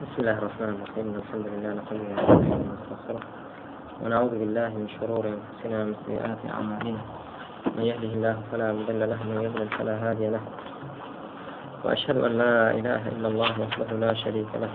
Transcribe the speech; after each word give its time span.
بسم 0.00 0.16
الله 0.18 0.38
الرحمن 0.38 0.68
الرحيم. 0.68 1.06
الحمد 1.20 1.46
لله 1.52 1.70
نحمده 1.76 2.08
ونستغفره 2.32 3.22
ونعوذ 4.00 4.32
بالله 4.40 4.68
من 4.80 4.88
شرور 4.96 5.24
أنفسنا 5.28 5.76
ومن 5.82 5.94
سيئات 6.06 6.40
أعمالنا. 6.56 7.00
من 7.76 7.84
يهده 7.84 8.12
الله 8.16 8.36
فلا 8.52 8.72
مضل 8.72 9.00
له 9.10 9.18
ومن 9.20 9.38
يضلل 9.44 9.68
فلا 9.68 9.94
هادي 10.00 10.26
له. 10.32 10.40
وأشهد 11.84 12.16
أن 12.16 12.32
لا 12.38 12.70
إله 12.80 13.02
إلا 13.12 13.28
الله 13.28 13.52
وحده 13.60 13.92
لا 14.00 14.14
شريك 14.14 14.48
له. 14.56 14.72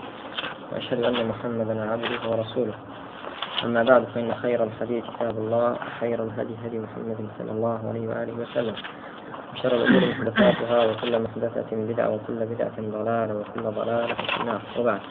وأشهد 0.72 1.00
أن 1.04 1.18
محمدا 1.26 1.76
عبده 1.92 2.22
ورسوله. 2.30 2.78
أما 3.66 3.82
بعد 3.84 4.04
فإن 4.14 4.30
خير 4.46 4.64
الحديث 4.64 5.04
كتاب 5.10 5.38
الله 5.38 5.70
وخير 5.74 6.24
الهدي 6.24 6.56
هدي 6.66 6.78
محمد 6.86 7.20
صلى 7.38 7.52
الله 7.52 7.80
عليه 7.90 8.06
وآله 8.14 8.36
وسلم. 8.46 8.78
وشر 9.56 9.76
الأمور 9.76 10.04
محدثاتها 10.10 10.86
وكل 10.86 11.22
محدثة 11.22 11.70
بدعة 11.72 12.10
وكل 12.10 12.40
بدعة 12.46 12.78
ضلالة 12.80 13.34
وكل 13.40 13.62
ضلالة 13.62 14.14
في 14.14 14.42
النار. 14.42 14.62
وبعد. 14.80 15.02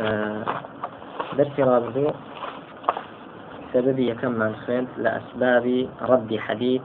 آه 0.00 0.44
درسي 1.38 1.62
رابع 1.62 2.12
سببي 3.72 4.14
كم 4.14 4.32
من 4.32 4.56
خير 4.66 4.84
لأسباب 4.96 5.88
رد 6.02 6.36
حديث 6.36 6.82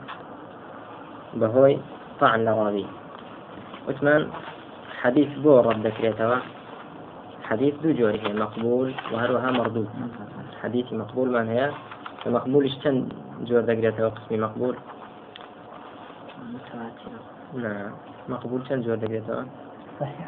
بهوي 1.34 1.78
طعن 2.20 2.46
لراوي 2.46 2.86
وثمان 3.88 4.30
حديث 5.02 5.30
بو 5.44 5.60
رد 5.60 5.88
كريتوا. 5.88 6.36
حديث 7.44 7.74
دو 7.84 7.92
جوره 7.92 8.34
مقبول 8.34 8.94
وهروها 9.12 9.52
مردود. 9.52 9.90
حديث 10.64 10.94
مقبول 10.94 11.30
من 11.30 11.48
هي 11.48 11.72
مقبول 12.26 12.66
اشتن 12.66 13.10
جور 13.42 13.62
دقريتوا 13.62 14.10
قسمي 14.10 14.38
مقبول. 14.38 14.76
متواترة 16.54 17.20
نعم 17.54 17.92
مقبول 18.30 18.62
كم 18.70 18.82
جور 18.82 18.96
دقيقة 18.96 19.46
صحيح. 20.00 20.28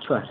شوار. 0.00 0.28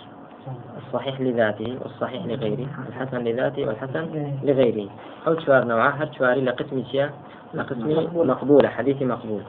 الصحيح 0.88 1.22
لذاته 1.22 1.80
والصحيح 1.82 2.26
لغيره. 2.26 2.68
الحسن 2.90 3.18
لذاته 3.18 3.68
والحسن 3.68 4.34
لغيره. 4.44 4.90
أو 5.28 5.40
شوار 5.40 5.64
نوعه 5.64 5.90
هر 5.90 6.10
شواري 6.18 6.42
لقسم 6.42 6.84
شيا؟ 6.92 7.10
لقسم 7.54 8.08
مقبولة 8.16 8.70
حديث 8.70 9.02
مقبول. 9.02 9.42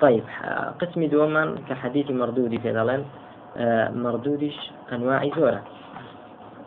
طيب 0.00 0.24
قسم 0.80 1.04
دوما 1.04 1.56
كحديث 1.68 2.10
مردود 2.10 2.60
في 2.60 3.04
آه، 3.56 3.90
مردودش 3.90 4.70
أنواع 4.92 5.30
زورة. 5.36 5.62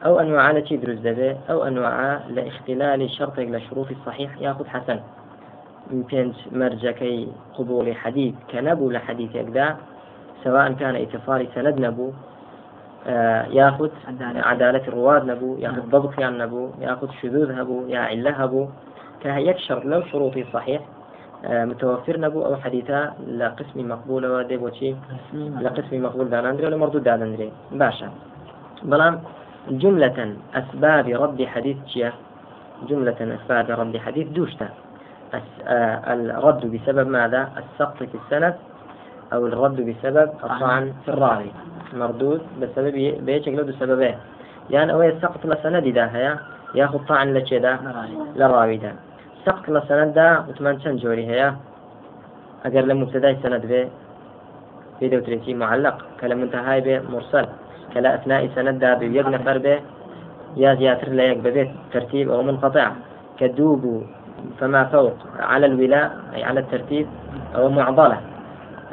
أو 0.05 0.19
أنواع 0.19 0.59
تدرس 0.59 0.99
دبي 0.99 1.35
أو 1.49 1.63
أنواع 1.63 2.19
لاختلال 2.29 3.09
شرط 3.09 3.39
لشروط 3.39 3.87
الصحيح 3.91 4.41
يأخذ 4.41 4.67
حسن. 4.67 4.99
پێنج 6.09 6.33
مەرجەکەی 6.59 7.19
قبولی 7.57 7.93
حەدید 8.01 8.35
کە 8.49 8.59
نەبوو 8.67 8.93
لە 8.95 9.01
سواء 10.43 10.73
كان 10.73 10.95
اتصال 10.95 11.47
سند 11.55 11.85
نبو 11.85 12.11
آه، 13.07 13.45
ياخذ 13.47 13.89
عدالة. 14.51 14.87
الرواد 14.87 15.25
نبو 15.25 15.57
ياخذ 15.57 15.81
ضبطيان 15.89 16.37
نبو 16.37 16.69
ياخذ 16.79 17.09
شذوذ 17.21 17.51
هبو 17.51 17.87
يا 17.87 17.99
علة 17.99 18.31
هبو 18.31 18.67
كيكشر 19.21 19.83
لو 19.83 20.01
شروطي 20.01 20.45
صحيح 20.53 20.81
آه، 21.45 21.65
متوفر 21.65 22.19
نبو 22.19 22.45
أو 22.45 22.55
حديثا 22.55 23.13
لقسم 23.27 23.89
مقبول 23.89 24.25
وديب 24.25 24.61
وشي 24.61 24.95
لقسم 25.61 26.03
مقبول 26.03 26.29
دان 26.29 26.45
أندري 26.45 26.67
ولا 26.67 26.77
مردود 26.77 27.03
دان 27.03 27.21
أندري 27.21 27.51
باشا. 27.71 28.09
بلان 28.83 29.19
جملة 29.69 30.35
أسباب 30.55 31.07
رد 31.07 31.45
حديث 31.45 31.77
جملة 32.89 33.19
أسباب 33.37 33.65
رد 33.79 33.97
حديث 33.97 34.27
دوشتا. 34.27 34.65
آه، 34.65 34.82
الرد 35.67 36.61
بسبب 36.71 37.07
ماذا؟ 37.07 37.49
السقط 37.57 38.03
في 38.03 38.17
السند 38.25 38.55
أو 39.33 39.47
الرد 39.47 39.81
بسبب 39.81 40.29
الطعن 40.43 40.93
في 41.05 41.09
الراوي 41.11 41.51
مردود 41.93 42.41
بسبب 42.61 42.95
بيش 43.25 43.47
لو 43.47 43.63
بسببين 43.63 44.17
يعني 44.69 44.93
أو 44.93 45.01
السقط 45.01 45.45
لسند 45.45 45.87
دا 45.87 46.05
هيا؟ 46.15 46.39
ياخذ 46.75 46.99
طعن 47.05 47.33
لكذا 47.33 47.79
للراوي 48.35 48.77
دا 48.77 48.91
سقط 49.45 49.69
لسند 49.69 50.13
دا 50.13 50.45
وثمان 50.49 50.77
جوري 50.97 51.25
هيا؟ 51.25 51.55
أجر 52.65 52.81
لم 52.81 53.01
مبتدا 53.01 53.35
سند 53.43 53.65
به. 53.65 53.89
في 54.99 55.09
دوتريتي 55.09 55.53
معلق. 55.53 55.97
كلام 56.21 56.37
منتهاي 56.37 56.81
به 56.81 57.01
مرسل. 57.11 57.45
كلا 57.93 58.15
أثناء 58.15 58.47
سند 58.55 58.79
دا 58.79 58.93
بيق 58.93 59.27
نفر 59.27 59.57
به. 59.57 59.79
يا 60.55 60.75
زياتر 60.75 61.09
لا 61.09 61.33
ببيت 61.33 61.71
ترتيب 61.93 62.31
أو 62.31 62.41
منقطع. 62.43 62.91
كدوب 63.39 64.03
فما 64.59 64.83
فوق 64.83 65.13
على 65.39 65.65
الولاء 65.65 66.17
أي 66.35 66.43
على 66.43 66.59
الترتيب 66.59 67.07
أو 67.55 67.69
معضلة. 67.69 68.21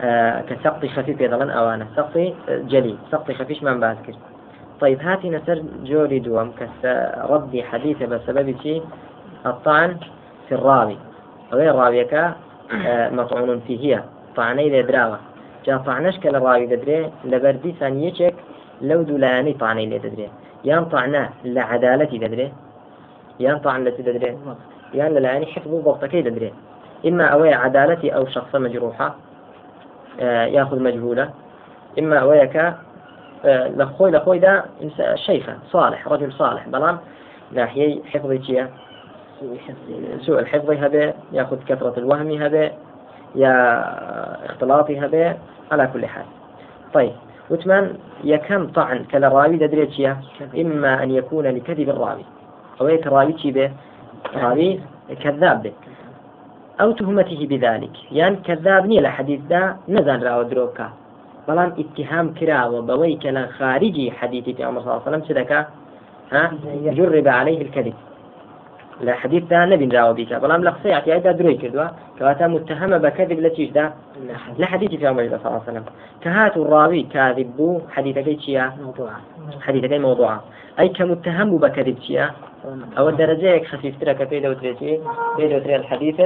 آه 0.00 0.40
كسقط 0.40 0.86
خفيف 0.86 1.20
يضلن 1.20 1.50
أوانه 1.50 1.86
سقط 1.96 2.18
جلي 2.48 2.96
سقط 3.12 3.30
خفيف 3.32 3.62
من 3.62 3.80
باسكر 3.80 4.14
طيب 4.80 5.00
هاتي 5.00 5.30
نسر 5.30 5.62
جوري 5.84 6.18
دوم 6.18 6.52
كرد 6.82 7.62
حديث 7.70 8.02
بسبب 8.02 8.56
شيء 8.62 8.82
الطعن 9.46 9.96
في 10.48 10.54
الراوي. 10.54 10.96
غير 11.52 11.74
راويك 11.74 12.14
آه 12.14 13.10
مطعون 13.10 13.60
فيه. 13.60 13.96
هي 13.96 14.02
طعني 14.36 14.82
لدراوة 14.82 15.18
جا 15.66 15.76
طعنش 15.76 16.18
كالراوي 16.18 16.66
ددري 16.66 17.10
لبردي 17.24 17.72
ثانية 17.80 18.32
لو 18.80 19.02
دولاني 19.02 19.52
طعني 19.52 19.86
لدري 19.86 20.30
يان 20.64 20.84
طعنا 20.84 21.30
لعدالتي 21.44 22.18
ددري 22.18 22.52
يان 23.40 23.60
التي 23.66 24.02
يعني 24.94 25.14
لەلایانی 25.14 25.46
حفظ 25.46 25.72
و 25.72 25.82
ضبطەکەی 25.82 26.24
دەدرێت 26.24 26.54
إما 27.06 27.24
أوي 27.24 27.54
عدالتي 27.54 28.14
أو 28.14 28.26
شخص 28.26 28.54
مجروحة 28.54 29.14
آه، 30.20 30.44
يأخذ 30.44 30.82
مجهولة. 30.82 31.30
إما 31.98 32.18
أويك 32.18 32.56
آه، 32.56 33.68
لخوي 33.68 34.10
لخوي 34.10 34.38
ده 34.38 34.64
شيخة 35.14 35.56
صالح 35.70 36.08
رجل 36.08 36.32
صالح 36.32 36.68
بلان. 36.68 36.98
ناحية 37.52 38.02
حفظ 38.02 38.32
تشيا 38.32 38.68
سوء 40.20 40.38
الحفظ 40.38 40.70
هذا 40.70 41.14
يأخذ 41.32 41.64
كثرة 41.68 41.94
الوهم 41.98 42.42
هذا 42.42 42.70
يا 43.34 43.54
اختلاطي 44.46 45.00
هذا 45.00 45.38
على 45.72 45.90
كل 45.92 46.06
حال. 46.06 46.24
طيب 46.94 47.12
وثمان 47.50 47.94
يكم 48.24 48.66
طعن 48.66 49.04
كلا 49.04 49.28
راوي 49.28 49.56
ددريتشيا 49.56 50.16
إما 50.56 51.02
أن 51.02 51.10
يكون 51.10 51.46
لكذب 51.46 51.88
الراوي. 51.88 52.24
أو 52.80 52.88
يك 52.88 53.06
راوي 53.06 53.34
به 53.44 53.70
راوي 54.36 54.80
كذاب. 55.22 55.72
أو 56.80 56.92
تهمته 56.92 57.46
بذلك. 57.46 58.12
يعني 58.12 58.36
كذاب 58.36 58.86
نية 58.86 59.00
لحديث 59.00 59.40
دا 59.40 59.76
نزان 59.88 60.22
رأو 60.22 60.42
دروكا. 60.42 60.90
بلان 61.48 61.72
اتهام 61.78 62.34
كراوة 62.34 62.80
بويك 62.80 63.38
خارجي 63.58 64.10
حديث 64.10 64.44
في 64.56 64.64
عمر 64.64 64.80
صلى 64.80 64.92
الله 64.92 65.02
عليه 65.06 65.16
وسلم. 65.16 65.28
سدكا 65.28 65.66
ها؟ 66.32 66.52
جرب 66.84 67.28
عليه 67.28 67.62
الكذب. 67.62 67.94
لا 69.00 69.14
حديث 69.14 69.44
نبي 69.52 69.88
راو 69.96 70.12
بيك. 70.12 70.34
بلان 70.34 70.62
لقصي 70.62 70.92
اعتياد 70.92 71.36
دروي 71.36 71.54
كدوا 71.54 71.86
كواتا 72.18 72.46
متهمة 72.46 72.98
بكذب 72.98 73.40
لتيش 73.40 73.70
دا 73.70 73.92
لا 74.58 74.66
حديث. 74.66 74.90
في 74.90 75.06
عمر 75.06 75.28
صلى 75.28 75.36
الله 75.36 75.46
عليه 75.50 75.62
وسلم. 75.62 75.84
كهات 76.20 76.56
الراوي 76.56 77.02
كاذب 77.02 77.56
بو 77.56 77.80
حديث 77.90 78.18
كي 78.18 78.70
موضوع. 78.82 79.10
حديث 79.60 79.84
كي 79.84 79.98
موضوع. 79.98 80.40
أي 80.80 80.88
كمتهم 80.88 81.58
بكذب 81.58 81.98
شيا 82.00 82.30
أو 82.98 83.08
الدرجة 83.08 83.64
خفيف 83.64 84.00
ترى 84.00 84.26
في 84.26 84.40
دوتريتي 84.40 85.00
في 85.36 85.48
دوتري 85.48 85.76
الحديث 85.76 86.20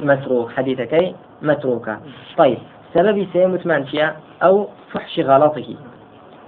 المتروك. 0.00 0.50
حديثك 0.50 1.14
متروكة 1.42 1.98
طيب. 2.36 2.58
سبب 2.94 3.26
سيموت 3.32 3.66
مانشيا 3.66 4.16
أو 4.42 4.68
فحش 4.92 5.20
غلطه. 5.20 5.76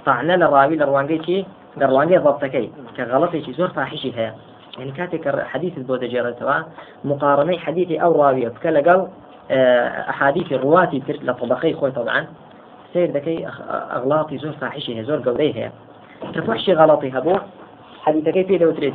طعنا 0.07 0.37
للراوي 0.37 0.77
لروانجي 0.77 1.47
لروانجي 1.77 2.19
ضبطك 2.19 2.71
كغلطي 2.97 3.53
زور 3.53 3.69
فاحشي 3.69 4.13
هي. 4.19 4.33
يعني 4.79 4.91
كاتك 4.91 5.45
حديث 5.45 5.79
البودجيرة 5.79 6.31
توا 6.31 6.63
مقارنة 7.05 7.59
حديث 7.59 8.01
أو 8.01 8.23
راوي. 8.23 8.51
كلا 8.51 8.81
قال 8.81 9.09
آه، 9.51 10.11
أحاديث 10.11 10.53
الرواتي 10.53 11.01
تر 11.01 11.17
لطبقي 11.23 11.75
خوي 11.75 11.91
طبعا. 11.91 12.27
سير 12.93 13.11
ذكي 13.11 13.47
أغلاطي 13.71 14.39
زور 14.39 14.53
فاحشي 14.53 14.99
هي 14.99 15.05
زور 15.05 15.21
قولي 15.29 15.55
هي. 15.55 15.71
كفحش 16.35 16.71
غلطي 16.71 17.09
هبو. 17.11 17.39
حديثك 18.03 18.47
في 18.47 18.59
دوتري. 18.59 18.95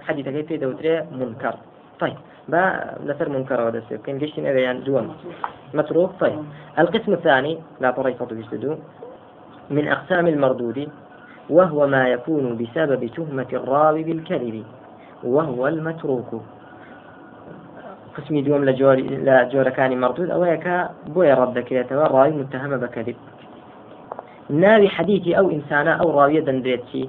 حديثك 0.00 0.46
في 0.46 0.56
دوتري 0.56 1.02
منكر. 1.12 1.54
طيب 2.00 2.16
با 2.48 2.94
لسر 3.04 3.28
منكر 3.28 3.60
ولا 3.60 3.82
سير 3.88 3.98
كان 3.98 4.20
قشتين 4.20 4.46
إذا 4.46 4.58
يعني 4.60 4.78
دوم 4.78 5.16
متروك. 5.74 6.10
طيب 6.20 6.38
القسم 6.78 7.12
الثاني 7.12 7.58
لا 7.80 7.90
طريقة 7.90 8.28
يجتدو 8.32 8.76
من 9.70 9.88
أقسام 9.88 10.26
المردود 10.26 10.88
وهو 11.50 11.86
ما 11.86 12.08
يكون 12.08 12.56
بسبب 12.56 13.06
تهمة 13.06 13.46
الراوي 13.52 14.02
بالكذب 14.02 14.64
وهو 15.24 15.68
المتروك. 15.68 16.42
قسمي 18.16 18.42
دوم 18.42 18.64
لجور 18.64 18.96
لجور 18.96 19.68
كان 19.68 20.00
مردود 20.00 20.30
أو 20.30 20.44
يكا 20.44 20.90
بوي 21.06 21.32
ردك 21.32 21.72
يتوى 21.72 22.06
الراوي 22.06 22.30
متهم 22.30 22.76
بكذب. 22.76 23.16
ناوي 24.50 24.88
حديثي 24.88 25.38
أو 25.38 25.50
إنسانا 25.50 25.92
أو 25.92 26.20
راوية 26.20 26.40
دندريتشي. 26.40 27.08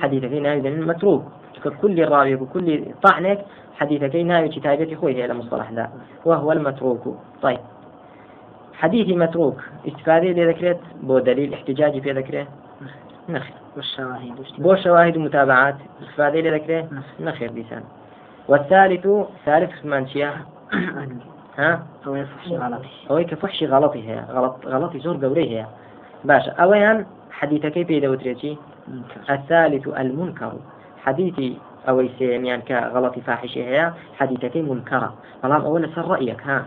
حديثك 0.00 0.32
ناوي 0.32 0.60
متروك. 0.60 1.24
ككل 1.64 2.08
راوي 2.08 2.34
وكل 2.34 2.84
طعنك 3.02 3.44
حديثك 3.76 4.16
ناوي 4.16 4.48
كتابتي 4.48 4.96
خوي 4.96 5.14
هي 5.16 5.24
المصطلح 5.24 5.72
ذا. 5.72 5.90
وهو 6.24 6.52
المتروك. 6.52 7.16
طيب. 7.42 7.60
حديث 8.74 9.16
متروك. 9.16 9.60
استفادة 9.88 10.28
لذكرت؟ 10.28 10.80
بو 11.02 11.18
دليل 11.18 11.54
احتجاجي 11.54 12.00
في 12.00 12.12
ذكره؟ 12.12 12.46
نخير. 13.28 13.54
والشواهد 13.76 14.32
بو 14.58 14.76
شواهد 14.76 15.16
ومتابعات 15.16 15.76
استفادة 16.02 16.40
لذكره 16.40 16.88
نخير. 17.20 17.52
بيسان 17.52 17.82
والثالث 18.48 19.06
ثالث 19.46 19.84
منشية 19.84 20.34
ها؟ 21.58 21.82
هو 22.06 22.14
يفحش 22.14 22.48
غلطي. 22.48 22.88
أو 23.10 23.24
كفحش 23.24 23.62
غلطي 23.62 24.08
هي 24.08 24.24
غلط 24.30 24.66
غلطي 24.66 24.98
زور 24.98 25.26
قوري 25.26 25.50
هي 25.50 25.66
باشا 26.24 26.50
أولا 26.52 27.04
حديثك 27.30 27.86
في 27.86 28.00
دوتريتي 28.00 28.58
الثالث 29.30 29.88
المنكر. 29.88 30.52
حديثي 31.04 31.58
أو 31.88 32.08
سيميان 32.18 32.60
كغلط 32.60 33.18
فاحشة 33.18 33.58
هي 33.58 33.92
حديثك 34.18 34.56
منكرة 34.56 35.14
فلام 35.42 35.60
أولا 35.60 35.88
سر 35.94 36.08
رأيك 36.08 36.40
ها؟ 36.42 36.64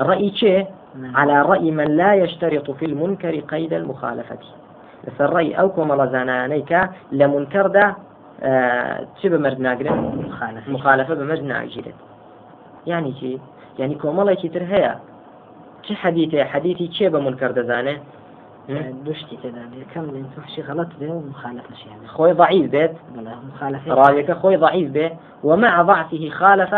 الرأي 0.00 0.30
شيء 0.30 0.66
على 1.14 1.42
رأي 1.42 1.70
من 1.70 1.96
لا 1.96 2.14
يشترط 2.14 2.70
في 2.70 2.84
المنكر 2.84 3.40
قيد 3.40 3.72
المخالفة. 3.72 4.38
لەسەر 5.06 5.28
ڕێی 5.34 5.56
ئەو 5.58 5.68
کۆمەڵە 5.76 6.06
زانانەی 6.14 6.64
کە 6.70 6.82
لە 7.18 7.26
منکەردا 7.32 7.86
چ 9.18 9.20
بەمەرد 9.32 9.58
ناگرن؟ 9.66 9.98
مخالفە 10.74 11.14
بەمەرد 11.20 11.44
ناگیرێت. 11.52 11.98
ینی 12.90 13.12
چی؟ 13.18 13.32
ینی 13.80 13.96
کۆمەڵێکی 14.02 14.48
تر 14.54 14.64
هەیە. 14.72 14.94
چه 15.84 15.92
حەدیتێ 16.02 16.40
حەدیتی 16.52 16.88
چێ 16.96 17.06
بە 17.12 17.18
منکەر 17.26 17.50
دەزانێ؟ 17.58 17.96
دوشتی 19.04 19.36
تێدا 19.42 19.64
کەم 19.92 20.06
لەشی 20.14 20.62
غەڵت 20.68 20.92
بێ 21.00 21.08
و 21.16 21.20
مخالفش 21.30 21.80
خۆی 22.14 22.32
ضعیف 22.40 22.66
بێت. 22.74 22.94
ڕاوەکە 23.98 24.34
خۆی 24.40 24.56
ضعیف 24.64 24.88
بێ. 24.96 25.06
ومع 25.48 25.74
ضعفه 25.88 26.30
خالف 26.40 26.72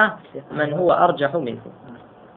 من 0.58 0.70
هو 0.78 0.88
أرجح 1.04 1.32
منه. 1.46 1.64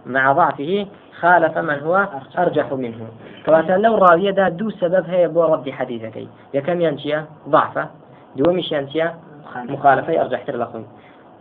مع 0.05 0.31
ضعفه 0.31 0.88
خالف 1.19 1.57
من 1.57 1.79
هو 1.79 2.07
أرجح. 2.38 2.73
منه. 2.73 3.07
كواتا 3.45 3.71
لو 3.71 3.95
راوية 3.95 4.31
دا 4.31 4.50
دو 4.50 4.69
سبب 4.69 5.05
هي 5.09 5.27
بو 5.27 5.44
رد 5.44 5.69
حديثك 5.69 6.27
يكم 6.53 6.81
ينشيا؟ 6.81 7.25
ضعفة. 7.50 7.88
دومش 8.35 8.71
ينشيا؟ 8.71 9.15
مخالفة. 9.55 10.21
أرجح 10.21 10.44
تر 10.44 10.57
لخوي. 10.57 10.85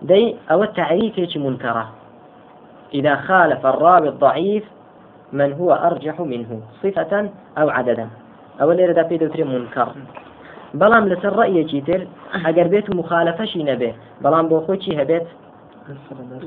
دي 0.02 0.36
أو 0.50 0.62
التعريف 0.62 1.36
منكرة. 1.36 1.88
إذا 2.94 3.16
خالف 3.16 3.66
الراوي 3.66 4.08
الضعيف 4.08 4.64
من 5.32 5.52
هو 5.52 5.72
أرجح 5.72 6.20
منه 6.20 6.60
صفة 6.82 7.30
أو 7.58 7.70
عددا. 7.70 8.08
أو 8.60 8.72
اللي 8.72 8.86
ردا 8.86 9.02
في 9.02 9.44
منكر. 9.44 9.88
بەڵام 10.80 11.04
لەسەر 11.12 11.32
ڕەیەکی 11.40 11.80
تر 11.86 12.00
ئەگەر 12.44 12.68
بێت 12.72 12.86
و 12.88 12.96
مخالفەشی 13.00 13.62
نەبێ 13.70 13.90
بەڵام 14.22 14.44
بۆ 14.50 14.58
خۆی 14.66 14.96
هەبێت 15.00 15.26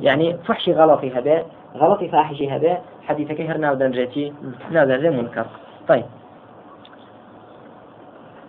يعني 0.07 0.27
فحشي 0.47 0.73
غلطي 0.73 1.09
هبه 1.15 1.37
غلطي 1.75 2.07
فاحشي 2.07 2.55
هبه 2.55 2.77
حديثك 3.07 3.41
هر 3.41 3.57
ناو 3.57 3.73
دنجتي 3.73 4.33
ناو 4.71 4.85
دنجتي 4.85 5.09
منكر. 5.09 5.45
طيب. 5.87 6.05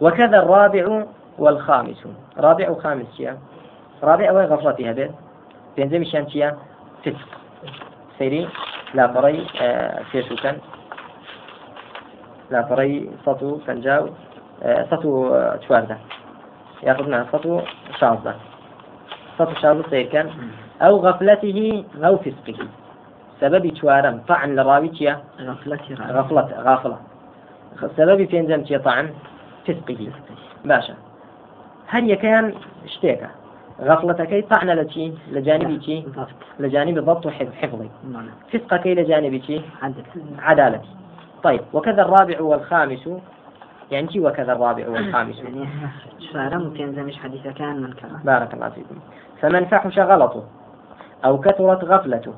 وكذا 0.00 0.38
الرابع 0.38 1.05
والخامس. 1.38 2.06
رابع 2.38 2.70
وخامس 2.70 3.20
يا 3.20 3.38
رابع 4.02 4.32
وين 4.32 4.46
غفلتي 4.46 4.90
هبه 4.90 5.11
بينزل 5.76 6.00
مشان 6.00 6.25
فسق. 7.05 7.28
سيري 8.19 8.49
لا 8.94 9.06
فري 9.06 9.46
آه، 9.61 10.02
فێشوکەن 10.12 10.56
لاپەڕی 12.52 12.94
سەد 13.25 13.43
و 13.43 13.61
پەنجا 13.67 13.96
و 14.02 14.08
سەد 14.90 15.05
و 15.05 15.14
چواردە 15.64 15.96
یاخد 16.87 17.08
نا 17.08 17.20
سەد 17.32 17.46
و 17.46 17.55
شازدە 18.00 18.32
سەد 19.37 19.50
و 19.52 19.55
شازدە 19.62 19.84
سیرکەن 19.90 20.26
ئەو 20.82 20.94
غەفلەتیه 21.05 21.84
ئەو 22.02 22.17
فسقه. 22.25 22.67
سببی 23.41 23.71
چوارم 23.71 24.21
طعن 24.29 24.50
لراوي 24.55 24.91
چیە 24.99 25.15
غفلت 26.17 26.53
غافلة 26.67 26.97
سببی 27.97 28.27
پێنجەم 28.27 28.69
چیە 28.69 28.79
طعن 28.85 29.06
فسقه 29.67 30.12
باشا 30.65 30.94
هەر 31.93 32.03
یەکەیان 32.12 32.47
شتێکە. 32.94 33.31
غفلتكي 33.81 34.43
طعن 34.43 34.71
لشي 34.71 35.12
لجانبي 35.33 35.81
شي 35.81 36.05
لجانب 36.61 36.99
ضبط. 36.99 37.27
وحفظي 37.27 37.91
نعم. 38.12 38.29
فسقك 38.50 38.87
لجانب 38.87 39.43
شي 39.47 39.61
عدالتي 40.38 40.88
طيب 41.43 41.61
وكذا 41.73 42.03
الرابع 42.03 42.41
والخامس. 42.41 43.09
يعني 43.91 44.12
شي 44.12 44.21
وكذا 44.21 44.53
الرابع 44.53 44.88
والخامس؟ 44.88 45.38
يعني 45.38 45.69
شارع 46.33 46.59
مش 47.09 47.17
حديث 47.19 47.47
كان 47.49 47.83
من 47.83 47.93
كلام 47.93 48.21
بارك 48.25 48.55
الله 48.55 48.69
فيكم. 48.69 48.99
فمن 49.41 49.65
فحش 49.65 49.99
غلطه 49.99 50.44
أو 51.25 51.41
كثرت 51.41 51.85
غفلته. 51.85 52.33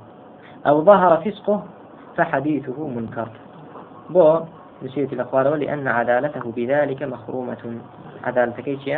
أو 0.67 0.85
ظهر 0.85 1.17
فسقه 1.17 1.63
فحديثه 2.17 2.87
منكر. 2.87 3.29
بو 4.11 4.41
نسيت 4.83 5.13
الأخبار 5.13 5.55
لأن 5.55 5.89
عدالته 5.89 6.53
بذلك 6.57 7.03
مخرومة. 7.03 7.81
عدالتك 8.25 8.69
إيش 8.69 8.91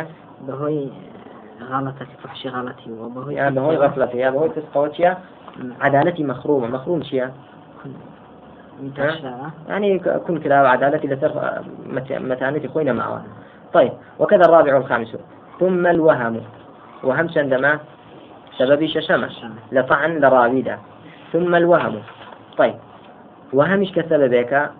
بهوي 0.47 0.89
غلطة 1.61 2.07
فحش 2.23 2.47
غلطي 2.47 2.91
وبهوي 2.91 3.35
يا 3.35 3.49
بهوي 3.49 3.77
غفلتي 3.77 4.17
يا 4.17 4.29
بهوي 4.29 4.49
تسقوتيا 4.49 5.17
عدالتي 5.81 6.23
مخرومة. 6.23 6.67
مخروم 6.67 7.03
شيا 7.03 7.31
يعني 9.67 9.99
كن 9.99 10.39
كلا 10.39 10.69
عدالتي 10.69 11.07
لتر 11.07 11.31
متانتي 12.19 12.67
خوينا 12.67 12.93
معها 12.93 13.23
طيب 13.73 13.91
وكذا 14.19 14.45
الرابع 14.45 14.75
والخامس. 14.75 15.17
ثم 15.59 15.87
الوهم. 15.87 16.41
وهم 17.03 17.27
عندما 17.35 17.79
سبب 18.57 18.85
ششمة. 18.85 19.29
لطعن 19.71 20.17
لراويدا 20.17 20.77
ثم 21.33 21.55
الوهم. 21.55 21.95
طيب. 22.57 22.75
وهمش 23.53 23.91
كسببك 23.91 24.71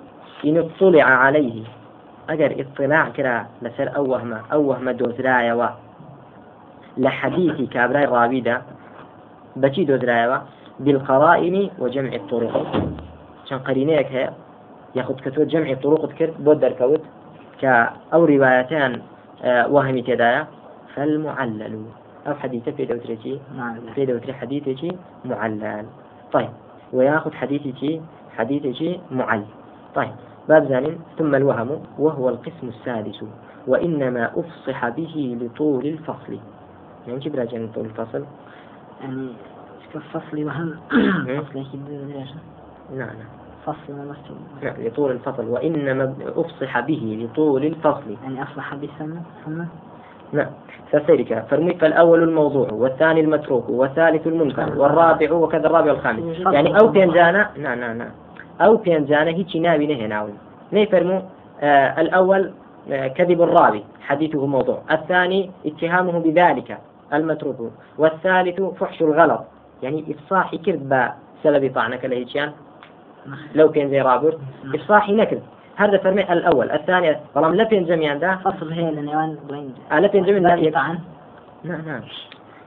إن 0.45 0.57
اطلع 0.57 1.03
عليه. 1.03 1.63
أجر 2.30 2.51
اطلاع 2.62 3.09
كرا 3.09 3.45
لسر 3.62 3.95
أو 3.95 4.12
وهمة 4.12 4.42
أو 4.53 4.62
وهمة 4.69 4.92
دوزرايا 4.92 5.75
لحديث 6.98 7.69
كابراي 7.69 8.06
راويدا 8.06 8.62
بچی 9.56 9.86
دۆزرایەوە 9.86 10.38
بالقرائن 10.80 11.69
وجمع 11.80 12.13
الطرق. 12.15 12.56
چەند 13.48 13.62
قرينيك 13.68 14.07
هي. 14.12 14.30
ياخذ 14.95 15.15
كتور 15.15 15.45
جمع 15.45 15.69
الطرق 15.71 16.13
کرد 16.13 16.33
بۆ 16.45 16.53
دەرکەوت 16.63 17.03
کە 17.62 17.74
ئەو 18.12 18.25
ریواەتیان 18.25 18.94
وهمی 19.74 20.03
تێدایە 20.03 20.42
فالمعلل. 20.95 21.75
أو 22.27 22.33
حديثة 22.33 22.71
في 22.71 22.86
دوترتي 22.86 23.39
في 23.95 24.06
دوتري 24.06 24.33
حديثة 24.33 24.95
معلل. 25.25 25.86
طيب. 26.31 26.50
وياخذ 26.94 27.33
حديثة 27.33 28.01
حديثة 28.38 29.00
معل 29.12 29.44
طيب. 29.95 30.12
باب 30.50 30.68
زانين 30.69 31.00
ثم 31.18 31.36
الوهم 31.36 31.69
وهو 32.00 32.30
القسم 32.30 32.68
السادس. 32.68 33.24
وإنما 33.67 34.32
أفصح 34.36 34.89
به 34.89 35.38
لطول 35.41 35.86
الفصل. 35.86 36.38
يعني 37.08 37.20
كيف 37.20 37.36
راجع 37.36 37.65
طول 37.75 37.86
الفصل؟ 37.86 38.25
يعني 39.01 39.27
فصل 40.13 40.44
وهم 40.44 40.79
فصل 41.41 41.65
نعم 42.91 43.08
نعم. 43.08 43.15
فصل 43.65 43.94
نعم 44.63 44.75
لطول 44.79 45.12
الفصل. 45.12 45.46
وإنما 45.48 46.15
أفصح 46.36 46.79
به 46.79 47.27
لطول 47.32 47.65
الفصل. 47.65 48.15
يعني 48.24 48.44
أصلح 48.44 48.75
بسنة 48.75 49.24
ثم 49.46 49.63
نعم. 50.34 50.48
فسيرك. 50.92 51.46
فرمي 51.50 51.74
فالأول 51.74 52.24
الموضوع 52.24 52.68
والثاني 52.72 53.20
المتروك 53.22 53.70
والثالث 53.70 54.28
المنكر 54.28 54.80
والرابع 54.80 55.32
وكذا 55.32 55.68
الرابع 55.68 55.92
والخامس. 55.92 56.40
يعني 56.40 56.80
أو 56.80 56.88
بينجانا 56.88 57.50
نعم 57.58 57.80
نعم 57.80 57.98
نعم. 57.98 58.12
أو 58.62 58.76
بينجانا 58.76 59.32
هيك 59.32 59.56
ناوي 59.56 59.88
نهي 59.88 60.08
ناوي. 60.08 60.32
نيفرمو 60.74 61.22
آه 61.62 62.02
الأول 62.02 62.52
آه 62.92 63.08
كذب 63.08 63.42
الراوي 63.42 63.84
حديثه 64.02 64.46
موضوع. 64.46 64.82
الثاني 64.92 65.52
اتهامه 65.66 66.20
بذلك 66.20 66.78
المتروك. 67.14 67.72
والثالث 67.98 68.62
فحش 68.62 69.02
الغلط. 69.02 69.42
يعني 69.84 70.06
إفصاح 70.12 70.56
كذب 70.56 71.10
سبب 71.44 71.72
طعنك 71.76 72.06
لهيشان 72.06 72.52
لو 73.56 73.72
كان 73.72 73.90
زي 73.90 74.02
رابر 74.02 74.38
إفصاحي 74.76 75.16
نكذب. 75.16 75.44
هذا 75.75 75.98
فرمي 75.98 76.34
الأول. 76.34 76.72
الثاني 76.72 77.16
طالما 77.36 77.56
لا 77.56 77.63
بين 77.63 77.86
جميعا 77.86 78.16
ده 78.16 78.36
فصل 78.36 78.72
هي 78.72 78.92
لنيوان 78.92 79.38
بين 79.50 79.74
آه 79.92 80.00
لا 80.00 80.08
بين 80.08 80.24
جميعا 80.24 80.70
طعن 80.70 81.00
نعم 81.63 81.82
نعم. 81.86 82.01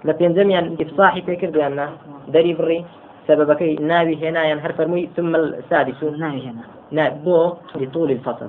لا 0.05 0.13
بين 0.13 0.35
جميعا 0.35 0.77
إفصاحي 0.81 1.23
فكر 1.23 1.51
بأن 1.51 1.89
دري 2.29 2.55
بري 2.55 2.85
سببك 3.29 3.63
ناوي 3.81 4.29
هنا 4.29 4.45
ينهر 4.45 4.73
فرمي 4.73 5.11
ثم 5.17 5.37
السادس. 5.37 6.03
ناوي 6.03 6.43
هنا. 6.47 6.63
ناوي 6.91 7.11
بو 7.25 7.55
لطول 7.75 8.11
الفصل. 8.11 8.49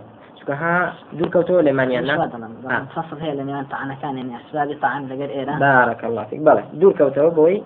ها 0.49 0.93
دور 1.13 1.29
كوتو 1.29 1.59
لمانيانا 1.59 2.23
آه. 2.69 2.85
فصل 2.95 3.17
هي 3.21 3.35
لم 3.35 3.65
طعن 3.71 3.93
كان 4.01 4.17
يعني 4.17 4.35
أسباب 4.35 4.77
طعن 4.81 5.07
لقر 5.07 5.29
إيران. 5.29 5.59
بارك 5.59 6.05
الله 6.05 6.23
فيك. 6.23 6.39
بلى. 6.39 6.63
دور 6.73 6.93
كوتو 6.97 7.29
بوي 7.29 7.63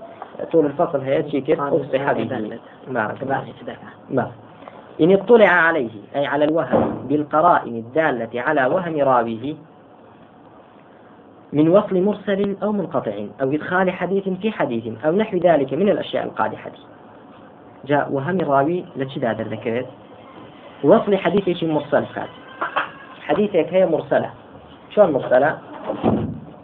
طول 0.52 0.66
الفصل 0.66 1.02
هي 1.02 1.30
شيكر 1.32 1.68
أفصح 1.68 2.12
به 2.12 2.60
بارك 2.88 3.24
الله 3.24 3.42
فيك. 3.42 3.78
إن 5.02 5.14
اطلع 5.14 5.48
عليه 5.48 5.90
أي 6.16 6.26
على 6.26 6.46
الوهم 6.46 7.06
بالقرائن 7.10 7.76
الدالة 7.76 8.42
على 8.42 8.66
وهم 8.66 9.00
راويه 9.00 9.56
من 11.54 11.70
وصل 11.70 12.02
مرسل 12.02 12.56
أو 12.64 12.72
منقطع 12.72 13.26
أو 13.42 13.52
إدخال 13.52 13.92
حديث 13.92 14.30
في 14.30 14.52
حديث 14.52 15.06
أو 15.06 15.12
نحو 15.12 15.38
ذلك 15.38 15.74
من 15.74 15.90
الأشياء 15.90 16.26
القادحة. 16.26 16.72
جاء 17.86 18.12
وهم 18.12 18.42
راوي 18.42 18.86
لشداد 18.96 19.42
ذكرت 19.42 19.88
وصل 20.84 21.18
حديث 21.18 21.64
مرسل 21.64 22.06
كات 22.16 22.30
حديثك 23.22 23.68
هي 23.74 23.86
مرسلة. 23.86 24.32
شلون 24.96 25.12
مرسلة؟ 25.12 25.60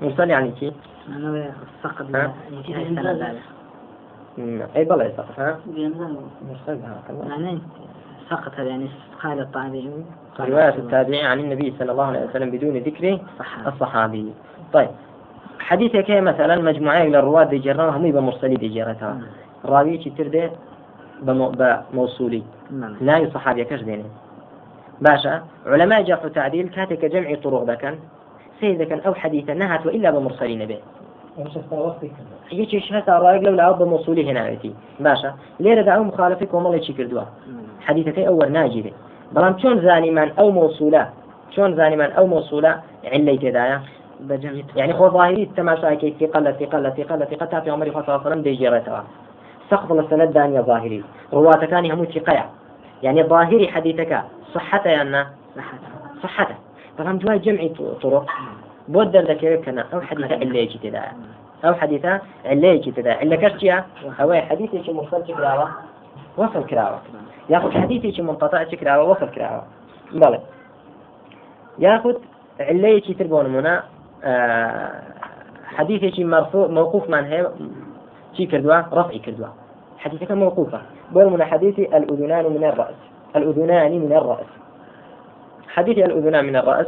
مرسل 0.01 0.29
يعني 0.29 0.51
كي؟ 0.51 0.73
أنا. 1.09 1.53
اي 4.75 4.85
بلا 4.85 5.11
ها؟ 5.37 5.59
هذا 5.77 6.15
مرسل 6.49 6.81
ها 6.83 7.01
يعني 7.29 7.59
سقط 8.29 8.51
هذا 8.55 8.69
يعني 8.69 8.87
قال 9.23 9.39
الطابعي 9.39 9.89
قال 10.37 10.49
رواية 10.49 10.69
رسول 10.69 10.79
الله. 10.79 10.85
التابعي 11.01 11.25
عن 11.25 11.39
النبي 11.39 11.73
صلى 11.79 11.91
الله 11.91 12.05
عليه 12.05 12.25
وسلم 12.25 12.51
بدون 12.51 12.77
ذكر 12.77 13.19
صحابي. 13.39 13.67
الصحابي. 13.69 14.33
طيب. 14.73 14.89
حديثك 15.59 16.11
هي 16.11 16.21
مثلا 16.21 16.61
مجموعة 16.61 17.01
إلى 17.03 17.19
الرواة 17.19 17.43
دي 17.43 17.57
جرا 17.57 17.89
هم 17.91 18.05
يبقى 18.05 18.21
مرسلي 18.23 18.55
دي 18.55 18.67
جرتها 18.67 19.13
نعم. 19.13 19.21
راوي 19.65 19.97
كي 19.97 20.09
تردي 20.09 20.49
بمو- 21.21 21.51
بموصولي 21.93 22.43
نعم. 22.71 22.95
لا 23.01 23.29
صحابي 23.33 23.63
كش 23.63 23.81
ديني 23.81 24.03
باشا 25.01 25.43
علماء 25.65 26.01
جرح 26.03 26.27
تعديل 26.27 26.69
كاتك 26.69 27.05
جمع 27.05 27.35
طرق 27.35 27.63
ذكا 27.69 27.95
سيد 28.59 28.83
كان 28.83 28.99
أو 28.99 29.13
حديثا 29.13 29.53
نهت 29.53 29.85
وإلا 29.85 30.11
بمرسلين 30.11 30.65
به. 30.65 30.79
هيك 32.49 32.75
هسا 32.91 33.19
رايك 33.19 33.43
لولا 33.43 33.63
أو 33.63 33.73
بموصولي 33.73 34.31
هنا 34.31 34.49
يأتي 34.49 34.73
باشا 34.99 35.33
ليه 35.59 35.81
دا 35.81 35.95
نعم. 37.47 37.63
حديثك 37.81 38.19
أول 38.19 38.51
ناجي 38.51 38.93
بلام 39.31 39.59
شون 39.59 39.81
زاني 39.81 40.11
من 40.11 40.31
أو 40.39 40.51
موصولة 40.51 41.09
شون 41.55 41.75
زاني 41.75 41.95
من 41.95 42.11
أو 42.11 42.27
موصولة 42.27 42.81
علي 43.05 43.37
تدايا 43.37 43.81
بجمع 44.19 44.61
يعني 44.75 44.93
خو 44.93 45.09
ظاهري 45.09 45.43
التماشا 45.43 45.93
كي 45.93 46.15
ثقة 46.19 46.51
ثقة 46.51 46.89
ثقة 46.89 47.25
ثقة 47.25 47.45
تافي 47.45 47.69
عمر 47.69 47.85
صلى 47.91 48.01
الله 48.01 48.11
عليه 48.13 48.21
وسلم 48.21 48.41
دي 48.41 48.53
جرتها 48.55 49.03
سقط 49.69 49.91
السند 49.91 50.33
دانيا 50.33 50.61
ظاهري 50.61 51.03
رواة 51.33 51.65
كان 51.65 51.91
هم 51.91 52.05
ثقة 52.05 52.45
يعني 53.03 53.23
ظاهري 53.23 53.67
حديثك 53.67 54.21
صحته 54.53 54.89
يعني 54.89 55.25
صحته. 56.23 56.55
طبعا 56.97 57.17
جواي 57.17 57.39
جمع 57.39 57.67
طرق. 58.01 58.25
كان 59.65 59.79
أو 59.79 60.01
حديث 60.01 60.31
علي 60.31 60.59
يجي 60.59 60.77
تدايا 60.77 61.13
أو 61.65 61.73
حديث 61.73 62.05
علي 62.45 62.67
يجي 62.67 62.91
تدايا 62.91 63.23
إلا 63.23 63.35
كرتيا 63.35 63.85
أو 64.21 64.33
حديث 64.33 64.73
يجي 64.73 64.93
مرسل 64.93 65.23
كراوة 65.23 65.69
وصل 66.37 66.65
كراوة 66.65 66.99
ياخذ 67.49 67.71
حديث 67.71 68.05
يجي 68.05 68.21
منقطع 68.21 68.63
كراوة 68.63 69.09
وصل 69.09 69.29
كراوة 69.29 69.63
بلى. 70.11 70.39
ياخذ 71.79 72.15
علي 72.59 72.91
يجي 72.97 73.13
تربون 73.13 73.49
منا 73.49 73.83
آه 74.23 75.01
حديث 75.65 76.03
يجي 76.03 76.23
مرفوع 76.23 76.67
موقوف 76.67 77.09
من 77.09 77.23
هي 77.23 77.49
شي 78.33 78.45
كردوا؟ 78.45 78.81
رفعي 78.93 79.19
كردوا. 79.19 79.47
حديثك 79.97 80.31
موقوفة. 80.31 80.81
بول 81.11 81.29
من 81.29 81.43
حديث 81.43 81.79
الأذنان 81.79 82.45
من 82.45 82.63
الرأس. 82.63 82.95
الأذنان 83.35 83.91
من 83.91 84.11
الرأس. 84.11 84.45
حديث 85.67 85.97
الأذنان 85.97 86.45
من 86.45 86.55
الرأس. 86.55 86.87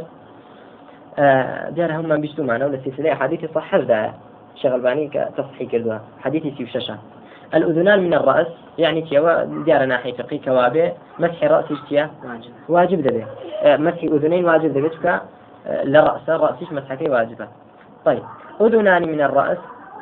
آه 1.18 1.70
دار 1.70 1.92
هم 1.92 2.08
من 2.08 2.20
بيشتو 2.20 2.42
معنا 2.42 2.66
ولا 2.66 2.78
سلسلة 2.84 3.14
حديث 3.14 3.52
صح 3.54 3.76
ده 3.76 4.12
شغل 4.62 4.80
باني 4.80 5.08
كتصحي 5.08 5.66
كردوا 5.66 5.98
حديث 6.20 6.42
سيف 6.58 6.70
ششا 6.70 6.98
الأذنان 7.54 8.02
من 8.02 8.14
الرأس 8.14 8.46
يعني 8.78 9.02
تيوا 9.02 9.44
دار 9.44 9.84
ناحية 9.84 10.12
فقه 10.12 10.40
كوابه 10.44 10.92
مسح 11.18 11.44
رأس 11.44 11.64
تيا 11.88 12.10
واجب. 12.24 12.50
واجب 12.68 13.02
دبي. 13.02 13.24
آه، 13.62 13.76
مسح 13.76 14.02
أذنين 14.02 14.44
واجب 14.44 14.72
دبي 14.72 14.90
آه، 15.66 15.84
لرأس 15.84 16.28
رأسش 16.28 16.72
مسحك 16.72 17.00
واجبة. 17.00 17.48
طيب 18.04 18.22
أذنان 18.60 19.08
من 19.08 19.20
الرأس 19.20 19.58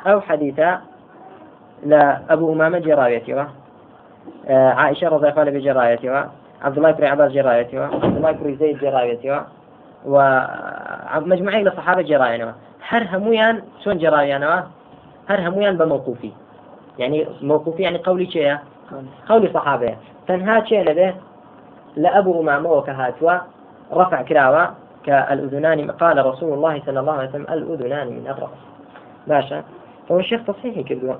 أو 0.07 0.21
حديثا 0.21 0.81
لأبو 1.85 2.53
أمامة 2.53 2.79
جرايتها 2.79 3.49
آه، 4.47 4.69
عائشة 4.69 5.07
رضي 5.07 5.29
الله 5.29 5.39
عنها 5.39 5.53
بجرايتها 5.53 6.31
عبد 6.61 6.77
الله 6.77 6.91
بن 6.91 7.03
عباس 7.03 7.31
جرايتها 7.31 7.85
عبد 7.85 8.15
الله 8.17 8.31
بن 8.31 8.55
زيد 8.55 8.77
ومجموعين 10.05 11.67
لصحابة 11.67 12.01
جراينوا 12.01 12.51
هر 12.87 13.07
همويان 13.11 13.61
شون 13.83 13.97
جراينوا 13.97 14.61
هر 15.29 15.49
همويان 15.49 15.77
بموقوفي. 15.77 16.31
يعني 16.99 17.27
موقوفي 17.41 17.83
يعني 17.83 17.97
قولي 17.97 18.31
شيء 18.31 18.57
قولي. 19.29 19.53
صحابة. 19.53 19.95
تنها 20.27 20.65
شيء 20.65 20.91
لده 20.91 21.15
لأبو 21.95 22.41
أمامة 22.41 22.71
وكهاتوا. 22.71 23.37
رفع 23.93 24.21
كراوة. 24.21 24.73
كالأذنان. 25.03 25.91
قال 25.91 26.25
رسول 26.25 26.53
الله 26.53 26.81
صلى 26.85 26.99
الله 26.99 27.13
عليه 27.13 27.29
وسلم 27.29 27.45
الأذنان 27.49 28.07
من 28.07 28.27
الرأس 28.27 28.49
باشا. 29.27 29.63
هو 30.11 30.19
الشيخ 30.19 30.41
تصحيحي 30.47 30.83
كردوا 30.83 31.15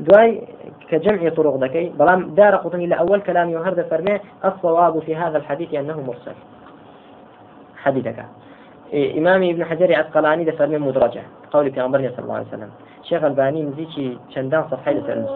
دواي 0.00 0.48
كجمع 0.88 1.28
طرق 1.28 1.56
ذكي. 1.56 1.88
بلام 1.88 2.34
دار 2.34 2.56
قطني 2.56 2.86
لأول 2.86 3.20
كلام 3.20 3.50
يهرد 3.50 3.86
فرمي. 3.90 4.20
الصواب 4.44 4.98
في 4.98 5.16
هذا 5.16 5.38
الحديث 5.38 5.74
أنه 5.74 6.00
مرسل. 6.00 6.34
حديثك 7.82 8.24
إيه 8.92 9.18
إمام 9.18 9.42
ابن 9.42 9.64
حجر 9.64 9.94
عسقلاني 9.94 10.44
ده 10.44 10.52
فرمي 10.52 10.78
مدرجة. 10.78 11.22
قول 11.50 11.72
في 11.72 11.80
صلى 12.08 12.18
الله 12.18 12.34
عليه 12.34 12.46
وسلم. 12.46 12.70
شيخ 13.02 13.24
الباني 13.24 13.62
نزيكي 13.62 14.18
شندان 14.34 14.64
صفحة 14.70 14.92
لسأل 14.92 15.26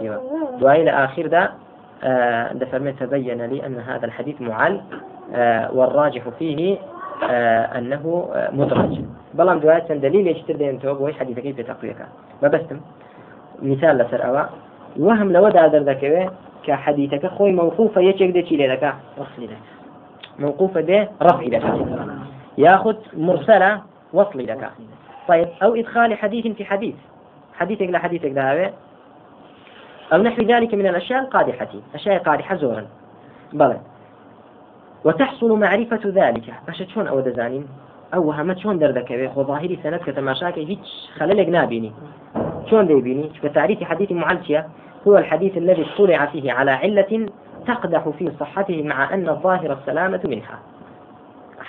دواي 0.60 0.84
لآخر 0.84 1.26
ده 1.26 1.50
آه 2.04 2.52
ده 2.52 2.66
فرمي 2.66 2.92
تبين 2.92 3.42
لي 3.42 3.66
أن 3.66 3.78
هذا 3.80 4.06
الحديث 4.06 4.40
معل 4.40 4.80
آه 5.34 5.74
والراجح 5.74 6.28
فيه 6.38 6.76
آه 7.30 7.78
أنه 7.78 8.28
مدرج. 8.52 9.00
بلام 9.34 9.58
دواي 9.58 9.80
دليل 9.80 10.26
يشتر 10.26 10.56
دين 10.56 10.80
توب 10.80 11.00
ويش 11.00 11.18
حديثك 11.18 11.42
في 11.42 11.62
تقويك. 11.62 11.96
ما 12.42 12.48
بستم. 12.48 12.80
مثال 13.62 13.98
لسر 13.98 14.28
أوا. 14.28 14.46
وهم 14.98 15.32
لو 15.32 15.48
دا 15.48 15.66
دردكوي 15.66 16.30
كحديثك 16.66 17.26
خوي 17.26 17.52
موقوفة 17.52 18.00
يشك 18.00 18.22
دي 18.22 18.46
شي 18.46 18.56
لك 18.56 18.94
لك 19.38 19.58
موقوفة 20.38 20.80
دي 20.80 21.06
رفع 21.22 21.42
لك 21.42 21.62
ياخذ 22.58 22.96
مرسلة 23.16 23.82
وصل 24.12 24.38
لك 24.38 24.70
طيب 25.28 25.48
أو 25.62 25.74
إدخال 25.74 26.14
حديث 26.14 26.46
في 26.46 26.64
حديث. 26.64 26.94
حديثك 27.54 27.82
لا 27.82 27.98
حديثك 27.98 28.32
ذهب 28.32 28.74
أو 30.12 30.22
نحو 30.22 30.42
ذلك 30.42 30.74
من 30.74 30.86
الأشياء 30.86 31.22
القادحة. 31.22 31.68
أشياء 31.94 32.22
قادحة 32.22 32.56
زورا. 32.56 32.86
بلى. 33.52 33.80
وتحصل 35.04 35.58
معرفة 35.58 36.00
ذلك. 36.04 36.54
باش 36.66 36.82
شلون 36.82 37.06
أو 37.06 37.20
دزانين 37.20 37.66
أو 38.14 38.28
وهمت 38.28 38.58
شلون 38.58 38.78
دردك 38.78 39.30
خو 39.34 39.42
ظاهري 39.44 39.78
سند 39.82 40.00
كتماشاك 40.06 40.58
هيك 40.58 40.78
خللك 41.18 41.48
نابيني 41.48 41.92
شلون 42.70 42.86
ديبيني 42.86 43.30
كتعريف 43.42 43.84
حديث 43.84 44.12
معلشية 44.12 44.68
هو 45.08 45.18
الحديث 45.18 45.56
الذي 45.56 45.86
اطلع 45.94 46.26
فيه 46.26 46.52
على 46.52 46.70
علة 46.70 47.28
تقدح 47.66 48.08
في 48.08 48.32
صحته 48.40 48.82
مع 48.82 49.14
أن 49.14 49.28
الظاهر 49.28 49.72
السلامة 49.72 50.20
منها. 50.24 50.58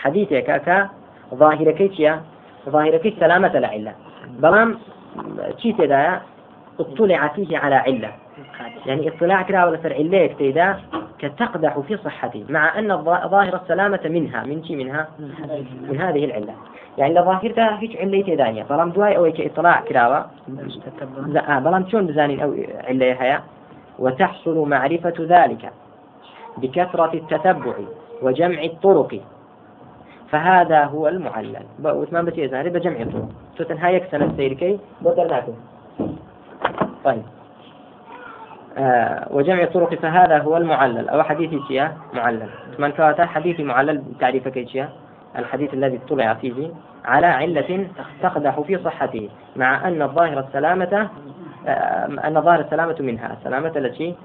حديثك 0.04 0.44
كا 0.44 0.90
ظاهر 1.36 1.72
كيتيا 1.72 2.22
ظاهر 2.70 2.98
كيت 2.98 3.20
سلامة 3.20 3.58
العلة 3.58 3.94
بلام 4.40 4.78
شي 5.58 5.74
تدا 5.74 6.22
اطلع 6.80 7.28
فيه 7.28 7.58
على 7.58 7.76
علة. 7.76 8.12
يعني 8.86 9.08
اطلاع 9.08 9.42
كده 9.42 9.68
ولا 9.68 9.80
سر 9.84 9.94
علة 9.94 10.28
تدا 10.40 10.80
كتقدح 11.20 11.80
في 11.80 11.98
صحته 11.98 12.46
مع 12.50 12.80
أن 12.80 13.04
ظاهر 13.04 13.56
السلامة 13.56 14.00
منها. 14.06 14.44
من 14.44 14.64
شي 14.64 14.76
منها؟ 14.76 15.08
من 15.90 16.02
هذه 16.02 16.26
العلة. 16.26 16.54
يعني 16.98 17.20
الظاهر 17.20 17.52
ده 17.52 17.76
هيك 17.76 18.02
علة 18.02 18.22
تدانية 18.22 18.64
بلام 18.64 18.90
دواي 18.90 19.18
أو 19.18 19.26
اطلاع 19.26 19.82
كده 19.82 20.26
لا 21.28 21.58
آه، 21.58 21.60
بلام 21.60 21.90
شلون 21.90 22.08
بزانين 22.08 22.40
أو 22.40 22.56
علة 22.88 23.06
هيا 23.06 23.44
وتحصل 24.00 24.70
معرفة 24.70 25.14
ذلك 25.20 25.72
بكثرة 26.58 27.14
التتبع 27.14 27.74
وجمع 28.22 28.64
الطرق. 28.64 29.22
فهذا 30.34 30.84
هو 30.84 31.08
المعلل. 31.08 31.66
وثمان 31.84 32.26
بتي 32.26 32.46
إذا 32.46 32.62
بجمع 32.62 33.02
الطرق 33.02 33.30
تتنهى 33.58 33.96
يكسن 33.96 34.22
السيركي 34.22 34.80
بدرناكم 35.02 35.54
طيب. 37.04 37.24
آه 38.78 39.28
وجمع 39.32 39.64
الطرق 39.64 39.94
فهذا 39.96 40.38
هو 40.38 40.58
المعلل. 40.58 41.10
أو 41.10 41.24
حديث 41.24 41.68
شيا 41.68 41.94
معلل. 42.14 42.50
من 42.80 42.92
كواتا 42.92 43.26
حديث 43.26 43.60
معلل 43.60 44.04
تعريف 44.20 44.48
كيشيا 44.48 44.90
الحديث 45.38 45.74
الذي 45.74 46.00
اطلع 46.06 46.34
فيه 46.34 46.70
على 47.06 47.26
علة 47.28 47.88
تقدح 48.24 48.60
في 48.60 48.78
صحته 48.78 49.30
مع 49.56 49.88
أن 49.88 50.02
الظاهر 50.02 50.40
السلامة 50.40 51.10
آه 51.68 52.06
أن 52.28 52.42
ظاهر 52.42 52.60
السلامة 52.60 52.96
منها. 53.00 53.34
السلامة 53.40 53.72
التي 53.76 54.16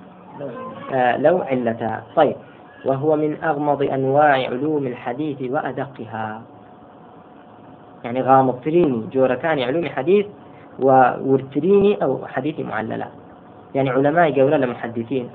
آه 0.92 1.16
لو 1.16 1.42
علتها 1.42 2.02
طيب. 2.16 2.36
وهو 2.84 3.16
من 3.16 3.36
أغمض 3.44 3.82
أنواع 3.82 4.32
علوم 4.32 4.86
الحديث 4.86 5.50
وأدقها. 5.50 6.42
يعني 8.04 8.22
غامضتريني 8.22 9.02
جوركاني 9.12 9.64
علوم 9.64 9.88
حديث 9.88 10.26
وورتريني 10.78 12.02
أو 12.02 12.26
حديث 12.26 12.60
معللة. 12.60 13.06
يعني 13.74 13.90
علماء 13.90 14.40
قولة 14.40 14.56
لمحدثين. 14.56 15.28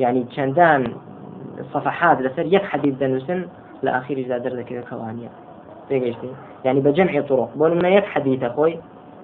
يعني 0.00 0.26
شندان 0.30 0.92
صفحات 1.72 2.20
لسر 2.20 2.46
يك 2.46 2.64
حديث 2.64 2.94
دنوسن 2.94 3.46
لآخر 3.82 4.14
إذا 4.14 4.38
درد 4.38 4.60
كذا 4.60 4.80
كوانيا. 4.80 5.28
تيجي 5.88 6.16
يعني 6.64 6.80
بجمع 6.80 7.20
طرق. 7.20 7.50
بقول 7.56 7.74
من 7.74 7.84
يك 7.84 8.04
حديث 8.04 8.42
أخوي 8.42 8.78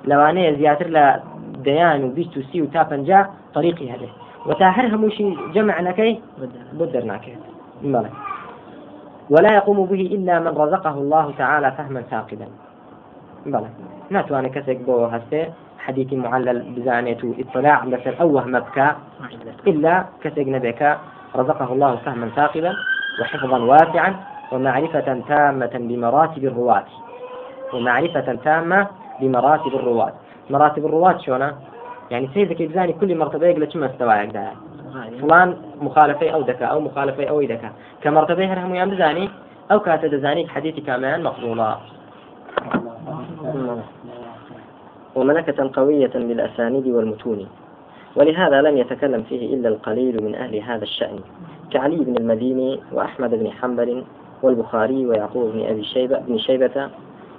لو 0.04 0.20
أنا 0.20 0.52
زياتر 0.52 0.86
لا 0.86 1.20
ديان 1.64 2.04
وبيست 2.04 2.36
وسي 2.36 2.62
وتابن 2.62 3.04
جاء 3.04 3.30
طريقي 3.54 3.90
هذا 3.90 4.08
وتاهر 4.46 4.94
هموشي 4.94 5.36
جمع 5.54 5.80
نكي 5.80 6.20
بدر 6.72 7.04
ناكي 7.04 7.36
مالك 7.82 8.12
ولا 9.30 9.54
يقوم 9.54 9.86
به 9.86 10.00
إلا 10.00 10.38
من 10.38 10.48
رزقه 10.48 10.94
الله 10.94 11.32
تعالى 11.38 11.72
فهما 11.72 12.02
ثاقبا 12.02 12.46
بلى. 13.46 13.68
ناتواني 14.10 14.48
كسك 14.48 14.76
بو 14.86 15.04
هسه 15.04 15.52
حديث 15.78 16.12
معلل 16.12 16.62
بزانيته 16.76 17.34
اطلاع 17.38 17.84
لسر 17.84 18.14
أوه 18.20 18.44
مبكى. 18.46 18.92
إلا 19.66 20.04
كسك 20.22 20.48
نبيك 20.48 20.96
رزقه 21.36 21.72
الله 21.72 21.96
فهما 21.96 22.28
ثاقبا 22.28 22.72
وحفظا 23.20 23.58
واسعا 23.58 24.16
ومعرفة 24.52 25.22
تامة 25.28 25.72
بمراتب 25.74 26.44
الرواة. 26.44 26.84
ومعرفة 27.74 28.34
تامة 28.44 28.86
بمراتب 29.20 29.74
الرواة. 29.74 30.12
مراتب 30.50 30.86
الرواة 30.86 31.18
شونا؟ 31.18 31.54
يعني 32.10 32.28
سيدك 32.34 32.62
بزاني 32.62 32.92
كل 32.92 33.18
مرتبة 33.18 33.46
يقول 33.46 33.64
كم 33.64 33.80
مستوى 33.80 34.14
يقدر. 34.14 34.71
فلان 35.20 35.56
مخالفي 35.80 36.34
أو 36.34 36.42
دكا 36.42 36.66
أو 36.66 36.80
مخالفي 36.80 37.28
أو 37.28 37.42
دكا. 37.42 37.72
كمرتبة 38.02 38.52
هرهم 38.52 38.74
يام 38.74 38.90
بزاني 38.90 39.28
أو 39.72 39.80
كات 39.80 40.04
دزاني 40.04 40.48
حديث 40.48 40.86
كمان 40.86 41.22
مقبولا. 41.22 41.76
وملكة 45.14 45.70
قوية 45.74 46.12
بالأسانيد 46.14 46.86
والمتون. 46.86 47.48
ولهذا 48.16 48.62
لم 48.62 48.76
يتكلم 48.76 49.22
فيه 49.22 49.54
إلا 49.54 49.68
القليل 49.68 50.24
من 50.24 50.34
أهل 50.34 50.56
هذا 50.56 50.82
الشأن. 50.82 51.18
كعلي 51.70 51.96
بن 51.96 52.16
المديني 52.16 52.80
وأحمد 52.92 53.30
بن 53.30 53.50
حنبل 53.50 54.04
والبخاري 54.42 55.06
ويعقوب 55.06 55.52
بن 55.52 55.66
أبي 55.66 55.84
شيبة 55.84 56.18
بن 56.18 56.38
شيبة 56.38 56.90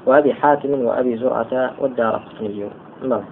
وأبي 0.06 0.34
حاتم 0.34 0.86
وأبي 0.86 1.18
زرعة 1.18 1.74
والدار 1.80 2.16
قطني. 2.16 2.70
نعم. 3.04 3.24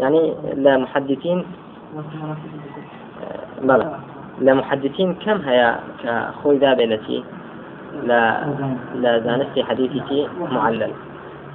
يعني 0.00 0.34
لا 0.54 0.76
محدثين. 0.76 1.44
بلى. 3.62 3.96
لا 4.40 4.54
محدثين 4.54 5.14
كم 5.14 5.40
هي 5.40 5.76
كخوي 6.02 6.58
ذاب 6.58 6.80
التي 6.80 7.24
لا 8.02 8.44
لا 8.94 9.18
زانستي 9.18 9.64
حديثتي 9.64 10.28
معلل. 10.50 10.92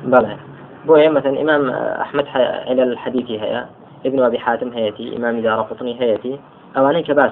بلى. 0.04 0.38
بويا 0.86 1.10
مثلا 1.10 1.42
إمام 1.42 1.70
أحمد 1.70 2.26
على 2.68 2.84
الحديث 2.84 3.30
هي 3.30 3.66
ابن 4.06 4.24
أبي 4.24 4.40
حاتم 4.40 4.70
هيتي 4.74 5.18
إمام 5.18 5.42
دار 5.42 5.62
قطني 5.62 6.02
هيتي 6.02 6.40
أواني 6.78 7.04
كباس 7.04 7.32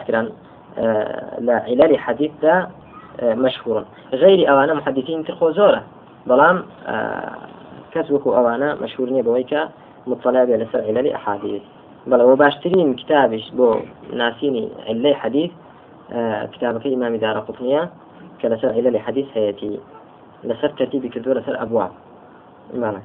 آه، 0.77 1.39
لا 1.39 1.63
علل 1.67 1.99
حديث 1.99 2.31
ذا 2.41 2.69
آه، 3.19 3.33
مشهور 3.33 3.85
غير 4.13 4.51
أوانا 4.51 4.73
محدثين 4.73 5.23
ترخو 5.23 5.51
زورة. 5.51 5.83
بلام 6.27 6.63
آه، 6.87 7.31
كسبكو 7.91 8.35
أوانا 8.35 8.75
مشهور 8.75 9.21
بويكا 9.21 9.69
مطلع 10.07 10.43
لسر 10.43 10.81
علل 10.81 11.11
أحاديث. 11.11 11.61
بل 12.09 12.21
وباشترين 12.21 12.93
كتابش 12.93 13.49
بو 13.49 13.75
ناسيني 14.13 14.69
علي 14.87 15.15
حديث 15.15 15.51
كتاب 16.53 16.81
في 16.81 16.93
إمام 16.93 17.15
دار 17.15 17.39
قطنية 17.39 17.89
كلسر 18.41 18.69
علل 18.69 18.99
حديث 18.99 19.25
هيتي 19.33 19.79
لسر 20.43 20.69
ترتيب 20.69 21.05
لسر 21.05 21.61
أبواب. 21.61 21.91
معنى 22.73 23.01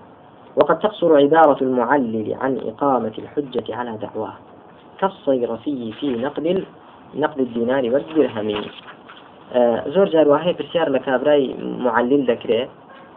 وقد 0.57 0.79
تقصر 0.79 1.17
عبارة 1.17 1.63
المعلل 1.63 2.37
عن 2.41 2.59
إقامة 2.67 3.13
الحجة 3.19 3.77
على 3.77 3.97
دعواه. 3.97 4.35
كالصيرفي 5.01 5.93
في 5.93 6.17
نقد 6.17 6.65
نقد 7.15 7.41
الدينار 7.41 7.85
والدرهم. 7.85 8.65
آه 9.53 9.89
زور 9.89 10.09
جار 10.09 10.29
وهي 10.29 10.53
برسيار 10.53 10.89
لكابراي 10.89 11.55
معلل 11.79 12.31
ذكره 12.31 12.69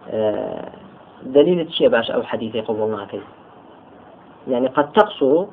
آه 0.10 0.70
دليل 1.24 1.68
تشي 1.68 1.88
باش 1.88 2.12
أو 2.12 2.24
حديث 2.24 2.58
قبول 2.58 3.08
يعني 4.48 4.68
قد 4.68 4.92
تقصر 4.92 5.46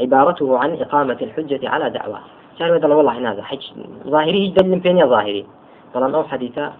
عبارته 0.00 0.58
عن 0.58 0.74
إقامة 0.74 1.16
الحجة 1.22 1.68
على 1.68 1.90
دعواه 1.90 2.20
كان 2.58 2.68
يقول 2.68 2.92
والله 2.92 3.32
هذا 3.32 3.42
حج 3.42 3.72
ظاهري 4.06 4.48
دليل 4.48 4.80
فين 4.80 4.96
يا 4.98 5.06
ظاهري؟ 5.06 5.46
طالما 5.94 6.16
أو 6.16 6.24
حديثة 6.24 6.72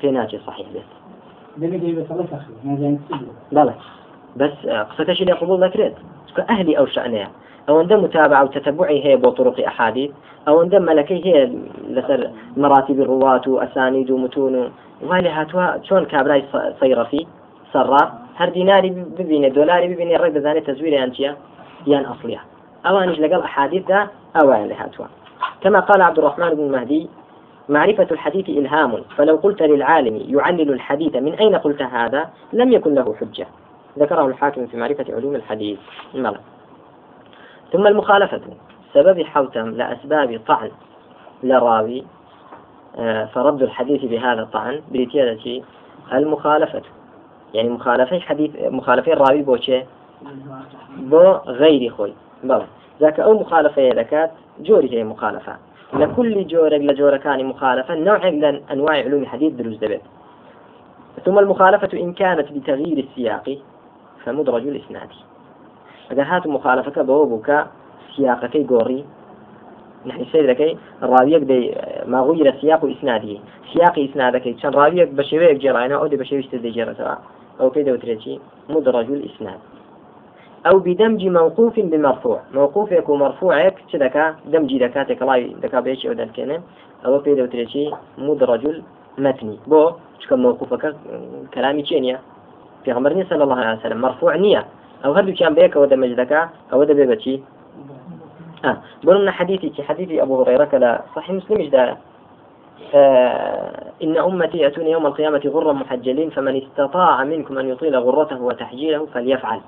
فيناتي 0.00 0.38
صحيح 0.46 0.66
بس. 0.74 0.82
بلى 3.52 3.74
بس 4.36 4.66
آه، 4.66 4.82
قصتش 4.82 5.22
اللي 5.22 5.32
قبول؟ 5.32 5.64
ذكرت 5.64 5.94
أهلي 6.50 6.78
أو 6.78 6.86
شأنها 6.86 7.30
أو 7.68 7.78
عند 7.78 7.92
متابعة 7.92 8.44
وتتبعي 8.44 9.04
هي 9.04 9.16
بطرق 9.16 9.66
أحاديث 9.66 10.10
أو 10.48 10.60
عند 10.60 10.74
ملكي 10.74 11.24
هي 11.24 11.50
لسر 11.88 12.30
مراتب 12.56 13.00
الرواة 13.00 13.42
وأسانيد 13.46 14.10
ومتون. 14.10 14.70
وهذه 15.02 15.40
هاتوا 15.40 15.82
شون 15.82 16.04
كابراي 16.04 16.44
صيرفي؟ 16.80 17.26
سرار 17.72 18.12
هر 18.36 18.48
ديناري 18.48 18.90
ببيني 18.90 19.50
دولاري 19.50 19.94
ببيني 19.94 20.16
الرد 20.16 20.36
ذاني 20.38 20.60
تزويري 20.60 21.04
أنتيا 21.04 21.36
يان 21.86 22.04
أصليها 22.04 22.44
أو 22.86 22.98
أنج 22.98 23.20
لقل 23.20 23.40
أحاديث 23.42 23.86
ذا 23.88 24.08
أو 24.36 24.52
اللي 24.52 24.74
هاتوا 24.74 25.06
كما 25.60 25.80
قال 25.80 26.02
عبد 26.02 26.18
الرحمن 26.18 26.54
بن 26.54 26.72
مهدي 26.72 27.08
معرفة 27.68 28.06
الحديث 28.10 28.48
إلهام 28.48 29.04
فلو 29.16 29.36
قلت 29.36 29.62
للعالم 29.62 30.16
يعلل 30.28 30.72
الحديث 30.72 31.16
من 31.16 31.32
أين 31.32 31.56
قلت 31.56 31.82
هذا؟ 31.82 32.30
لم 32.52 32.72
يكن 32.72 32.94
له 32.94 33.14
حجة. 33.20 33.46
ذكره 33.98 34.26
الحاكم 34.26 34.66
في 34.66 34.76
معرفة 34.76 35.04
علوم 35.08 35.34
الحديث. 35.34 35.78
الملك 36.14 36.40
ثم 37.72 37.86
المخالفة. 37.86 38.40
سبب 38.94 39.22
حوتم 39.22 39.70
لأسباب 39.70 40.40
طعن. 40.46 40.70
لراوي 41.42 42.04
آه، 42.98 43.24
فرد 43.24 43.62
الحديث 43.62 44.04
بهذا 44.04 44.42
الطعن 44.42 44.80
بريتيادة 44.92 45.62
المخالفة. 46.12 46.82
يعني 47.54 47.68
مخالفة 47.68 48.20
حديث 48.20 48.50
مخالفة 48.60 49.12
الراوي 49.12 49.42
بوشي 49.42 49.82
بو 50.96 51.32
غير 51.46 51.90
خوي 51.90 52.12
بلى 52.44 52.66
ذاك 53.00 53.20
أو 53.20 53.40
مخالفة 53.40 53.88
ذكات 53.88 54.30
جوري 54.60 54.98
هي 54.98 55.04
مخالفة 55.04 55.56
لكل 55.94 56.46
جورك 56.46 56.80
لجورة 56.80 57.16
كان 57.16 57.44
مخالفة 57.44 57.94
نوع 57.94 58.30
من 58.30 58.44
أنواع 58.44 58.94
علوم 58.94 59.22
الحديث 59.22 59.52
دروز 59.52 59.76
دبت 59.76 60.02
ثم 61.24 61.38
المخالفة 61.38 61.98
إن 61.98 62.12
كانت 62.12 62.52
بتغيير 62.52 62.98
السياق 62.98 63.58
فمدرج 64.24 64.66
الإسناد 64.66 65.08
ئەگەر 66.10 66.26
هات 66.32 66.44
بەوە 67.08 67.26
بووکە 67.30 67.58
سیاقەکەی 68.16 68.66
گۆڕی. 68.72 69.02
نحن 70.06 70.24
سيدەکەی 70.32 70.76
ڕاویەک 71.10 71.44
دەی 71.50 71.64
ماغوی 72.12 72.44
لە 72.48 72.52
سیاق 72.60 72.84
و 72.84 72.86
ئیسنادی 72.86 73.40
سیاقی 73.72 74.00
ئیسنادەکەی 74.06 74.54
چەند 74.60 74.74
ڕاویەک 74.78 75.10
بە 75.16 75.22
شێوەیەک 75.30 75.58
جێڕایەوە 75.62 76.00
ئەو 76.00 76.08
دە 76.12 76.16
بە 76.20 76.26
شێویستە 76.30 76.56
دەجێڕێتەوە 76.64 77.16
ئەو 77.60 77.68
پێی 77.74 77.84
دەوترێتی 77.88 78.34
مدرج 78.74 79.08
الإسناد 79.16 79.60
أو 80.66 80.78
بدمج 80.78 81.26
موقوف 81.26 81.80
بمرفوع. 81.80 82.40
موقوفك 82.54 83.08
ومرفوعك 83.08 83.74
تدكا 83.92 84.34
دمجي 84.46 84.78
دكاتك 84.78 85.22
الله 85.22 85.54
دكا 85.62 85.80
بيش 85.80 86.06
أو 86.06 86.12
دكنا 86.12 86.62
أو 87.06 87.20
في 87.20 87.34
دوتريشي 87.34 87.90
مدرج 88.18 88.82
المتني 89.18 89.58
بو 89.66 89.92
شكل 90.20 90.36
موقوفك 90.36 90.96
كلامي 91.54 91.82
تشينيا 91.82 92.20
في 92.84 92.92
غمرني 92.92 93.24
صلى 93.24 93.44
الله 93.44 93.56
عليه 93.56 93.78
وسلم 93.78 94.00
مرفوع 94.00 94.36
نية 94.36 94.64
أو 95.04 95.12
هل 95.12 95.36
كان 95.36 95.54
بيك 95.54 95.76
أو 95.76 95.84
دمج 95.84 96.10
ذكاء 96.20 96.48
أو 96.72 96.84
دبي 96.84 97.06
بتشي 97.06 97.40
آه. 98.64 98.76
بقولنا 99.04 99.30
حديثي 99.30 99.82
حديثي 99.82 100.22
أبو 100.22 100.42
هريرة 100.42 100.64
كلا 100.64 101.02
صحيح 101.16 101.30
مسلم 101.30 101.60
إجداء 101.60 101.98
آه 102.94 103.92
إن 104.02 104.16
أمتي 104.18 104.58
يأتون 104.58 104.86
يوم 104.86 105.06
القيامة 105.06 105.42
غرا 105.46 105.72
محجلين 105.72 106.30
فمن 106.30 106.56
استطاع 106.56 107.24
منكم 107.24 107.58
أن 107.58 107.68
يطيل 107.68 107.96
غرته 107.96 108.42
وتحجيله 108.42 109.06
فليفعل. 109.14 109.60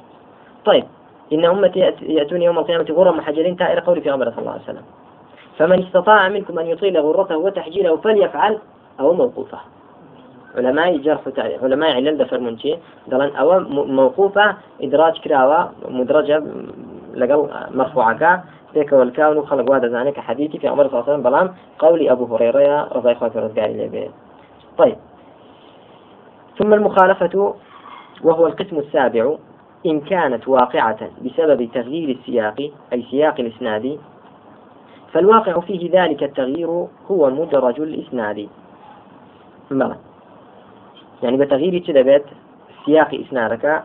طيب 0.66 0.85
إن 1.33 1.44
أمتي 1.44 1.79
يأتون 2.02 2.42
يوم 2.42 2.59
القيامة 2.59 2.87
غرا 2.90 3.12
محجلين 3.12 3.57
تائر 3.57 3.81
قولي 3.81 4.00
في 4.00 4.14
أمر 4.14 4.31
صلى 4.31 4.38
الله 4.38 4.52
عليه 4.52 4.62
وسلم. 4.62 4.83
فمن 5.59 5.83
استطاع 5.83 6.29
منكم 6.29 6.59
أن 6.59 6.66
يطيل 6.66 6.98
غرته 6.98 7.37
وتحجيله 7.37 7.96
فليفعل 7.96 8.59
أو 9.00 9.12
موقوفه. 9.12 9.59
علماء 10.57 10.96
جرح 10.96 11.20
علماء 11.62 11.90
علل 11.92 12.18
دفر 12.18 12.40
منشي 12.40 12.76
دلن 13.07 13.37
أو 13.37 13.61
موقوفة 13.70 14.57
إدراج 14.83 15.20
كراوة 15.20 15.70
مدرجة 15.88 16.42
لقل 17.14 17.48
مرفوعك 17.70 18.40
ذيك 18.74 18.92
والكون 18.92 19.46
خلق 19.46 19.70
وهذا 19.70 19.88
ذلك 19.88 20.20
حديثي 20.20 20.59
في 20.59 20.68
عمر 20.68 20.88
صلى 20.88 21.00
الله 21.00 21.02
عليه 21.02 21.12
وسلم 21.12 21.22
بلام 21.22 21.55
قول 21.79 22.09
أبو 22.09 22.37
هريرة 22.37 22.88
رضي 22.92 23.12
الله 23.12 23.31
عنه 23.35 23.85
رضي 23.85 24.11
طيب. 24.79 24.96
ثم 26.59 26.74
المخالفة 26.74 27.55
وهو 28.24 28.46
القسم 28.46 28.76
السابع. 28.79 29.37
إن 29.87 30.01
كانت 30.01 30.49
واقعة 30.49 31.11
بسبب 31.25 31.68
تغيير 31.75 32.09
السياق 32.09 32.70
أي 32.92 33.03
سياق 33.11 33.40
الإسناد. 33.40 33.99
فالواقع 35.12 35.61
فيه 35.61 35.90
ذلك 36.03 36.22
التغيير 36.22 36.68
هو 37.11 37.31
مدرج 37.31 37.81
الإسناد. 37.81 38.49
بلى. 39.70 39.96
يعني 41.22 41.37
بتغيير 41.37 42.03
بيت 42.03 42.25
سياق 42.87 43.14
إسنادك 43.14 43.83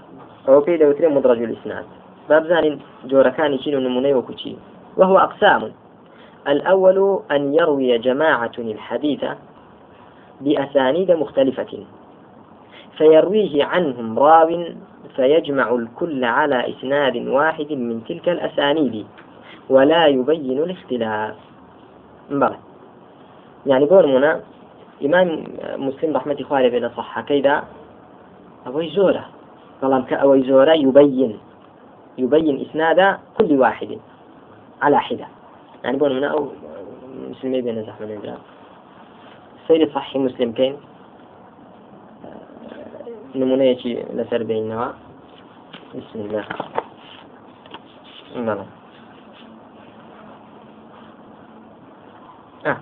أو 0.48 0.62
في 0.62 0.78
دوتري 0.78 1.08
مدرج 1.08 1.44
الإسناد. 1.44 1.86
باب 2.30 2.46
زان 2.46 2.80
جوركان 3.06 3.60
شنو 3.60 3.80
نموني 3.80 4.14
وكوشي. 4.14 4.56
وهو 4.98 5.18
أقسام. 5.18 5.72
الأول 6.48 7.20
أن 7.32 7.54
يروي 7.54 7.98
جماعة 7.98 8.52
الحديث 8.60 9.26
بأسانيد 10.42 11.12
مختلفة. 11.12 11.86
فيرويه 12.98 13.66
عنهم 13.66 14.20
راو 14.20 14.66
فيجمع 15.16 15.76
الكل 15.76 16.24
على 16.24 16.70
إسناد 16.70 17.18
واحد 17.18 17.72
من 17.72 18.04
تلك 18.04 18.30
الأسانيد 18.30 19.06
ولا 19.70 20.08
يبين 20.08 20.64
الاختلاف. 20.64 21.36
بلى 22.32 22.58
يعني 23.66 23.86
قول 23.86 24.08
منا 24.08 24.42
إمام 25.06 25.44
مسلم 25.78 26.16
رحمة 26.16 26.38
الله 26.42 26.70
بين 26.70 26.90
صحة 26.90 27.22
كيدا 27.22 27.64
أوي 28.68 28.90
زورة. 28.90 29.26
طالما 29.82 30.02
كأوي 30.02 30.44
زورة 30.44 30.74
يبين. 30.74 31.40
يبين 32.18 32.62
إسناد 32.62 33.18
كل 33.38 33.60
واحد 33.60 33.98
على 34.82 35.00
حدة. 35.00 35.28
يعني 35.84 35.98
من 35.98 36.24
أو 36.24 36.48
مسلمي 37.30 37.62
بين 37.62 37.86
زحمة 37.86 38.38
سيد 39.68 39.90
صحي 39.92 40.20
مسلم 40.20 40.52
كين. 40.52 40.78
يجي 43.36 44.04
لسر 44.14 44.44
بيننا 44.44 44.94
بسم 45.96 46.20
الله. 46.20 46.46
نعم. 48.36 48.66
آه. 52.66 52.78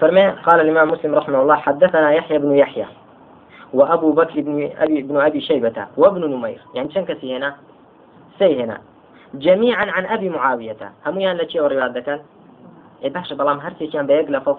فرمي 0.00 0.28
قال 0.28 0.60
الإمام 0.60 0.88
مسلم 0.88 1.14
رحمه 1.14 1.42
الله 1.42 1.56
حدثنا 1.56 2.12
يحيى 2.12 2.38
بن 2.38 2.56
يحيى 2.56 2.86
وأبو 3.72 4.12
بكر 4.12 4.40
بن 4.40 4.70
أبي 4.78 5.02
بن 5.02 5.16
أبي 5.20 5.40
شيبة 5.40 5.86
وابن 5.96 6.30
نمير. 6.30 6.60
يعني 6.74 6.92
شن 6.92 7.04
كسي 7.04 7.36
هنا؟ 7.36 7.56
سي 8.38 8.64
هنا. 8.64 8.80
جميعا 9.34 9.90
عن 9.90 10.06
أبي 10.06 10.28
معاوية. 10.28 10.92
هم 11.06 11.20
يعني 11.20 11.42
لشيء 11.42 11.62
وروايات 11.62 11.90
ذكر 11.90 12.20
إيه 13.02 13.12
بحش 13.12 13.32
بلام 13.32 13.58
هرسي 13.58 13.86
كان 13.86 14.06
بيقلفه. 14.06 14.58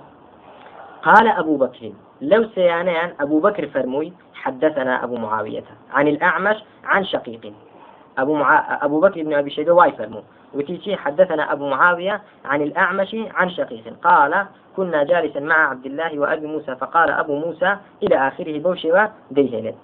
قال 1.07 1.27
أبو 1.27 1.57
بكر 1.57 1.91
لو 2.21 2.49
سيانان 2.55 3.13
أبو 3.19 3.39
بكر 3.39 3.67
فرموي 3.67 4.13
حدثنا 4.33 5.03
أبو 5.03 5.15
معاوية 5.15 5.63
عن 5.91 6.07
الأعمش 6.07 6.57
عن 6.83 7.05
شقيق. 7.05 7.53
أبو, 8.17 8.33
مع... 8.33 8.77
أبو 8.85 8.99
بكر 8.99 9.23
بن 9.23 9.33
أبي 9.33 9.49
شيبة 9.49 9.71
واي 9.71 9.91
فرمو. 9.91 10.21
وتيجي 10.53 10.97
حدثنا 10.97 11.51
أبو 11.51 11.69
معاوية 11.69 12.21
عن 12.45 12.61
الأعمش 12.61 13.15
عن 13.33 13.49
شقيق. 13.49 13.83
قال 14.03 14.45
كنا 14.75 15.03
جالسا 15.03 15.39
مع 15.39 15.69
عبد 15.69 15.85
الله 15.85 16.19
وأبي 16.19 16.47
موسى 16.47 16.75
فقال 16.75 17.09
أبو 17.09 17.35
موسى 17.39 17.77
إلى 18.03 18.27
آخره 18.27 18.59
بوشوا 18.59 19.05
ديهلت 19.31 19.75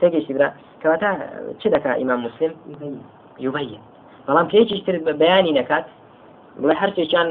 تجي 0.00 0.26
شبرا. 0.26 0.52
كواتا 0.82 1.30
شدك 1.58 1.86
إمام 1.86 2.24
مسلم؟ 2.24 2.54
يبين. 2.68 3.02
يبين. 3.40 3.80
بەڵام 4.28 4.46
کەیەکیشتر 4.52 4.94
بەیانی 5.22 5.52
نەکات 5.58 5.84
بڵێ 6.60 6.74
هەرچێکیان 6.82 7.28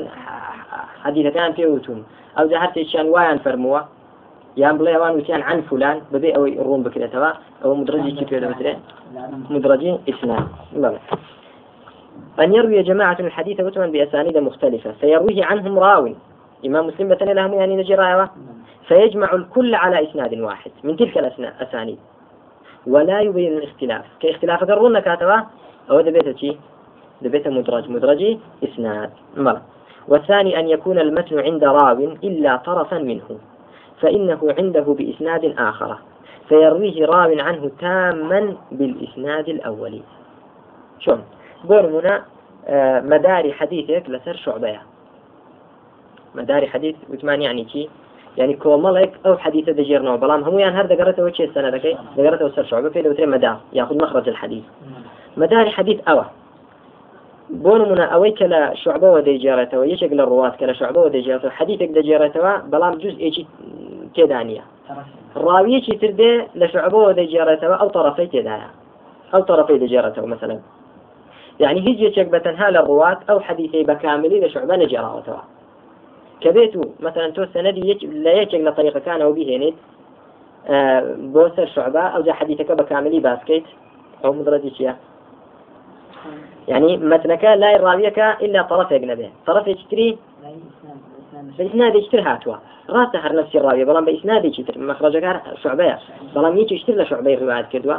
حەدیثەکان 1.03 1.51
پێوتون 1.57 1.99
ئەو 2.37 2.45
جا 2.51 2.57
هەرچێکیان 2.63 3.07
وایان 3.13 3.39
فەرمووە 3.45 3.81
یان 4.61 4.75
بڵێ 4.79 4.91
ئەوان 4.95 5.13
وتیان 5.17 5.41
عن 5.49 5.59
فلان 5.69 5.97
ببێ 6.11 6.29
ئەوەی 6.35 6.53
ڕوون 6.65 6.81
بکرێتەوە 6.85 7.31
ئەو 7.61 7.71
مدرجێکی 7.79 8.25
پێ 8.29 8.37
دەبێت 8.43 8.77
مدرجي 9.49 9.99
إسلام 10.09 10.47
بلى 10.73 10.99
أن 12.39 12.53
يروي 12.53 12.83
جماعة 12.83 13.17
الحديث 13.19 13.59
وتمن 13.59 13.91
بأسانيد 13.91 14.37
مختلفة 14.37 14.91
فيرويه 14.91 15.45
عنهم 15.45 15.79
راوي 15.79 16.15
إمام 16.65 16.87
مسلم 16.87 17.07
بتني 17.09 17.33
لهم 17.33 17.53
يعني 17.53 17.75
نجي 17.75 17.95
رايوة؟ 17.95 18.29
فيجمع 18.87 19.33
الكل 19.33 19.75
على 19.75 20.09
إسناد 20.09 20.33
واحد 20.39 20.71
من 20.83 20.97
تلك 20.97 21.17
الأسانيد 21.17 21.99
ولا 22.87 23.21
يبين 23.21 23.57
الاختلاف. 23.57 24.05
كاختلاف 24.19 24.63
قرون 24.63 24.99
كاتبة 24.99 25.43
أو 25.89 26.01
دبيت 26.01 26.37
شيء 26.37 26.57
دبيت 27.21 27.47
مدرج 27.47 27.89
مدرجي 27.89 28.39
إسناد. 28.63 29.09
مرة 29.37 29.61
والثاني 30.07 30.59
أن 30.59 30.69
يكون 30.69 30.99
المتن 30.99 31.39
عند 31.39 31.63
راو 31.63 32.15
إلا 32.23 32.55
طرفا 32.55 32.97
منه 32.97 33.39
فإنه 34.01 34.55
عنده 34.57 34.81
بإسناد 34.81 35.55
آخر 35.57 35.97
فيرويه 36.49 37.05
راو 37.05 37.39
عنه 37.39 37.71
تاما 37.79 38.55
بالإسناد 38.71 39.49
الأولي 39.49 40.01
شون 40.99 41.23
قول 41.69 42.21
آه، 42.67 43.01
مدار 43.01 43.51
حديثك 43.51 44.03
لسر 44.07 44.35
شعبية 44.35 44.81
مدار 46.35 46.67
حديث 46.67 46.95
وثمان 47.09 47.41
يعني 47.41 47.63
كي 47.63 47.89
يعني 48.37 48.53
كومالك 48.53 49.13
أو 49.25 49.37
حديث 49.37 49.69
دجير 49.69 50.01
نوع. 50.01 50.15
بلام 50.15 50.43
هم 50.43 50.59
يعني 50.59 50.75
هذا 50.75 50.95
قرأته 50.95 51.23
وشي 51.23 51.43
السنة 51.43 51.69
ذكي 51.69 51.97
قرأته 52.17 52.45
وسر 52.45 52.63
شعبة 52.63 52.89
في 52.89 53.01
لو 53.01 53.27
مدار. 53.27 53.57
يأخذ 53.73 53.97
مخرج 53.97 54.29
الحديث. 54.29 54.63
مدار 55.37 55.69
حديث 55.69 55.99
أوى. 56.07 56.25
بۆن 57.63 57.81
منە 57.89 58.05
ئەوەی 58.13 58.33
کە 58.39 58.47
لە 58.53 58.61
شعبەوە 58.83 59.19
دەیجارێتەوە 59.27 59.85
یەکێک 59.93 60.11
لە 60.19 60.23
ڕوات 60.31 60.55
کە 60.59 60.65
لە 60.69 60.73
شعبەوە 60.79 61.09
دەجێتەوە 61.15 61.51
حەدیثێک 61.57 61.91
دەجێڕێتەوە 61.97 62.53
بەڵام 62.71 62.95
جوز 63.01 63.15
ئێکی 63.23 63.43
تێدانە. 64.15 64.63
ڕاویەکی 65.45 65.95
تر 66.01 66.11
دێ 66.19 66.33
لە 66.59 66.67
شعبەوە 66.73 67.11
دەجێڕێتەوە 67.19 67.75
ئەو 67.81 67.89
طرفەی 67.95 68.27
تێدایە. 68.33 68.69
ئەو 69.33 69.41
طرفەی 69.49 69.79
دەجێڕێتەوە 69.83 70.27
مثلا. 70.33 70.57
يعني 71.63 71.79
هیچ 71.87 71.97
یەکێک 72.07 72.27
بەتەنها 72.35 72.67
لە 72.75 72.81
ڕوات 72.89 73.19
ئەو 73.29 73.39
حەدیثەی 73.47 73.83
بەکاملی 73.91 74.41
لە 74.43 74.49
شعبە 74.53 74.75
نەجێڕاوەتەوە 74.83 75.43
کە 76.41 76.49
بێت 76.55 76.75
و 76.75 76.81
مثلا 77.05 77.27
تۆ 77.35 77.43
سەنەدی 77.53 77.83
لە 78.25 78.31
یەکێک 78.41 78.61
لە 78.67 78.71
طریقەکانەوە 78.77 79.33
بهێنیت 79.37 79.77
بۆ 81.33 81.43
سەر 81.55 81.67
شعبە 81.75 82.03
ئەو 82.13 82.21
جا 82.27 82.33
حەدیثەکە 82.39 82.73
بەکاملی 82.81 83.19
باسکەیت 83.27 83.67
ئەو 84.23 84.31
مدرەتی 84.37 84.71
چییە؟ 84.77 84.93
يعني 86.67 86.97
متنك 86.97 87.43
لا 87.43 87.71
يراويك 87.71 88.19
إلا 88.19 88.61
طرف 88.61 88.93
أجنبي. 88.93 89.29
طرف 89.47 89.67
يشتري 89.67 90.17
بإسناد 91.57 91.95
يشتري 91.95 92.21
هاتوا. 92.21 92.55
راس 92.89 93.15
هر 93.15 93.35
نفس 93.35 93.55
الراوية 93.55 93.85
بلان 93.85 94.05
بإسناد 94.05 94.45
يشتري. 94.45 94.79
مخرجك 94.79 95.41
شعبية 95.63 95.99
بلان 96.35 96.57
يجي 96.57 96.75
يشتري 96.75 96.95
لشعبية 96.95 97.39
روايات 97.39 97.69
كدوا 97.69 97.97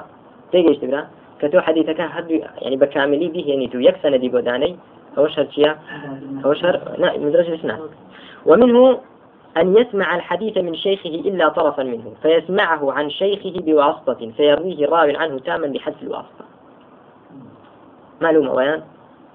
تيجي 0.52 0.70
يشتري 0.70 1.04
كتو 1.40 1.60
حديثك 1.60 2.00
هد 2.00 2.30
يعني 2.62 2.76
بكاملي 2.76 3.28
به 3.28 3.44
يعني 3.46 3.66
تو 3.66 3.78
يكسن 3.78 4.20
دي 4.20 4.28
بوداني 4.28 4.76
أو 5.18 5.28
شهر 5.28 5.46
شيا 5.50 5.78
أو 6.44 6.54
شهر 6.54 6.80
لا 6.98 7.18
مدرجة 7.18 7.48
الإسناد 7.48 7.80
ومنه 8.46 8.98
أن 9.56 9.76
يسمع 9.76 10.16
الحديث 10.16 10.58
من 10.58 10.74
شيخه 10.74 11.08
إلا 11.08 11.48
طرفا 11.48 11.82
منه. 11.82 12.12
فيسمعه 12.22 12.92
عن 12.92 13.10
شيخه 13.10 13.52
بواسطة. 13.60 14.30
فيرويه 14.36 14.86
راو 14.86 15.16
عنه 15.16 15.38
تاما 15.38 15.66
بحذف 15.66 16.02
الواسطة. 16.02 16.44
معلومة 18.20 18.52
ويان 18.52 18.82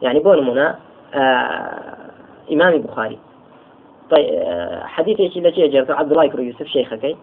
يعني 0.01 0.19
بون 0.19 0.47
منا 0.49 0.79
آه 1.13 1.95
إمام 2.51 2.73
البخاري 2.73 3.19
طيب 4.09 4.25
آه 4.29 4.83
حديث 4.83 5.19
اللي 5.19 5.67
جرت 5.67 5.91
عبد 5.91 6.11
الله 6.11 6.27
بن 6.27 6.43
يوسف 6.43 6.67
شيخك. 6.67 7.17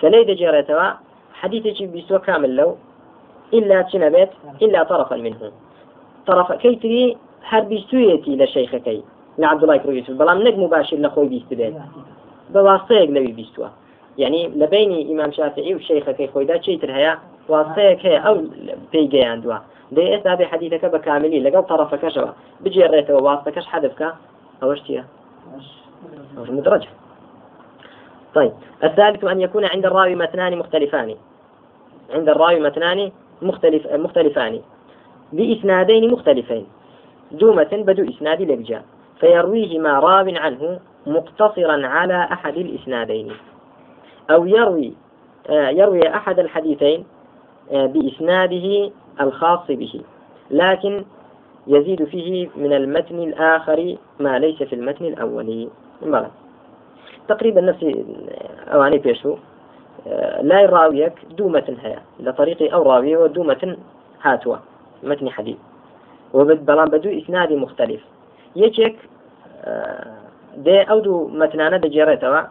فلي 0.00 0.34
جرتوا 0.34 0.90
حديث 1.34 1.82
بيسوى 1.82 2.18
كامل 2.18 2.56
لو 2.56 2.76
إلا 3.54 3.82
تنبت 3.82 4.30
إلا 4.62 4.82
طرفا 4.82 5.16
منه. 5.16 5.52
طرف 6.26 6.52
كيتري 6.52 7.16
هر 7.44 7.60
بيسويتي 7.60 8.36
لشيخك 8.36 9.02
لعبد 9.38 9.62
الله 9.62 9.76
بن 9.76 9.96
يوسف. 9.96 10.10
بلام 10.10 10.42
نجم 10.42 10.62
مباشر 10.62 10.96
لخوي 10.96 11.28
بيستبين 11.28 11.80
بواسطة 12.50 12.92
يقلبي 12.92 13.32
بيستوى 13.32 13.70
يعني 14.18 14.48
لبين 14.48 15.10
إمام 15.10 15.32
شافعي 15.32 15.74
وشيخك 15.74 16.30
خويدا 16.34 16.60
شيتر 16.60 16.92
هيا؟ 16.92 17.18
واسطة 17.48 17.80
هي 17.80 18.18
أو 18.18 18.44
بيجي 18.92 19.36
دوا 19.36 19.56
دي 19.92 20.02
ئێستا 20.12 20.32
بێ 20.38 20.46
حەدیثەکە 20.52 20.88
بە 20.94 20.98
کاملی 21.06 21.44
لەگەڵ 21.46 21.64
طرفەکەشەوە 21.70 22.30
بجێڕێتەوە 22.64 23.20
واستەکەش 23.26 23.66
حەدفکە 23.72 24.08
ئەوەش 24.60 24.80
چییە 24.86 25.04
مدرجة. 26.36 26.88
طيب 28.34 28.52
الثالث 28.82 29.24
أن 29.24 29.40
يكون 29.40 29.64
عند 29.64 29.86
الراوي 29.86 30.14
متنان 30.14 30.58
مختلفان. 30.58 31.14
عند 32.14 32.28
الراوي 32.28 32.60
متنان 32.60 33.12
مختلف 33.42 33.92
مختلفان. 33.92 34.60
بإسنادين 35.32 36.10
مختلفين. 36.10 36.66
دومة 37.32 37.72
بدو 37.72 38.08
إسناد 38.08 38.42
لبجا 38.42 38.82
فيرويهما 39.20 39.98
راو 39.98 40.26
عنه 40.36 40.80
مقتصرا 41.06 41.86
على 41.86 42.28
أحد 42.32 42.56
الإسنادين. 42.56 43.32
أو 44.30 44.46
يروي 44.46 44.92
يروي 45.50 46.14
أحد 46.14 46.38
الحديثين 46.38 47.04
بإسناده 47.72 48.90
الخاص 49.20 49.66
به. 49.68 50.00
لكن 50.50 51.04
يزيد 51.66 52.04
فيه 52.04 52.48
من 52.56 52.72
المتن 52.72 53.18
الآخر 53.18 53.96
ما 54.20 54.38
ليس 54.38 54.62
في 54.62 54.74
المتن 54.74 55.04
الأولي 55.04 55.68
بلى 56.02 56.30
تقريبا 57.28 57.60
نفس 57.60 57.86
أواني 58.68 58.98
بيشو. 58.98 59.36
لا 60.40 60.60
يراويك 60.60 61.12
دو 61.38 61.48
متن 61.48 61.76
هيا. 61.82 62.02
لطريق 62.20 62.74
أو 62.74 62.82
راوية 62.82 63.16
ودو 63.16 63.42
متن 63.42 63.76
هاتوا. 64.22 64.56
متن 65.02 65.30
حديث 65.30 65.56
وبلان 66.34 66.88
بدو 66.88 67.18
إسناد 67.18 67.52
مختلف. 67.52 68.00
يجيك 68.56 68.96
دي 70.56 70.82
أو 70.82 70.98
دو 70.98 71.28
متنانا 71.28 71.76
دجيرتوا 71.76 72.42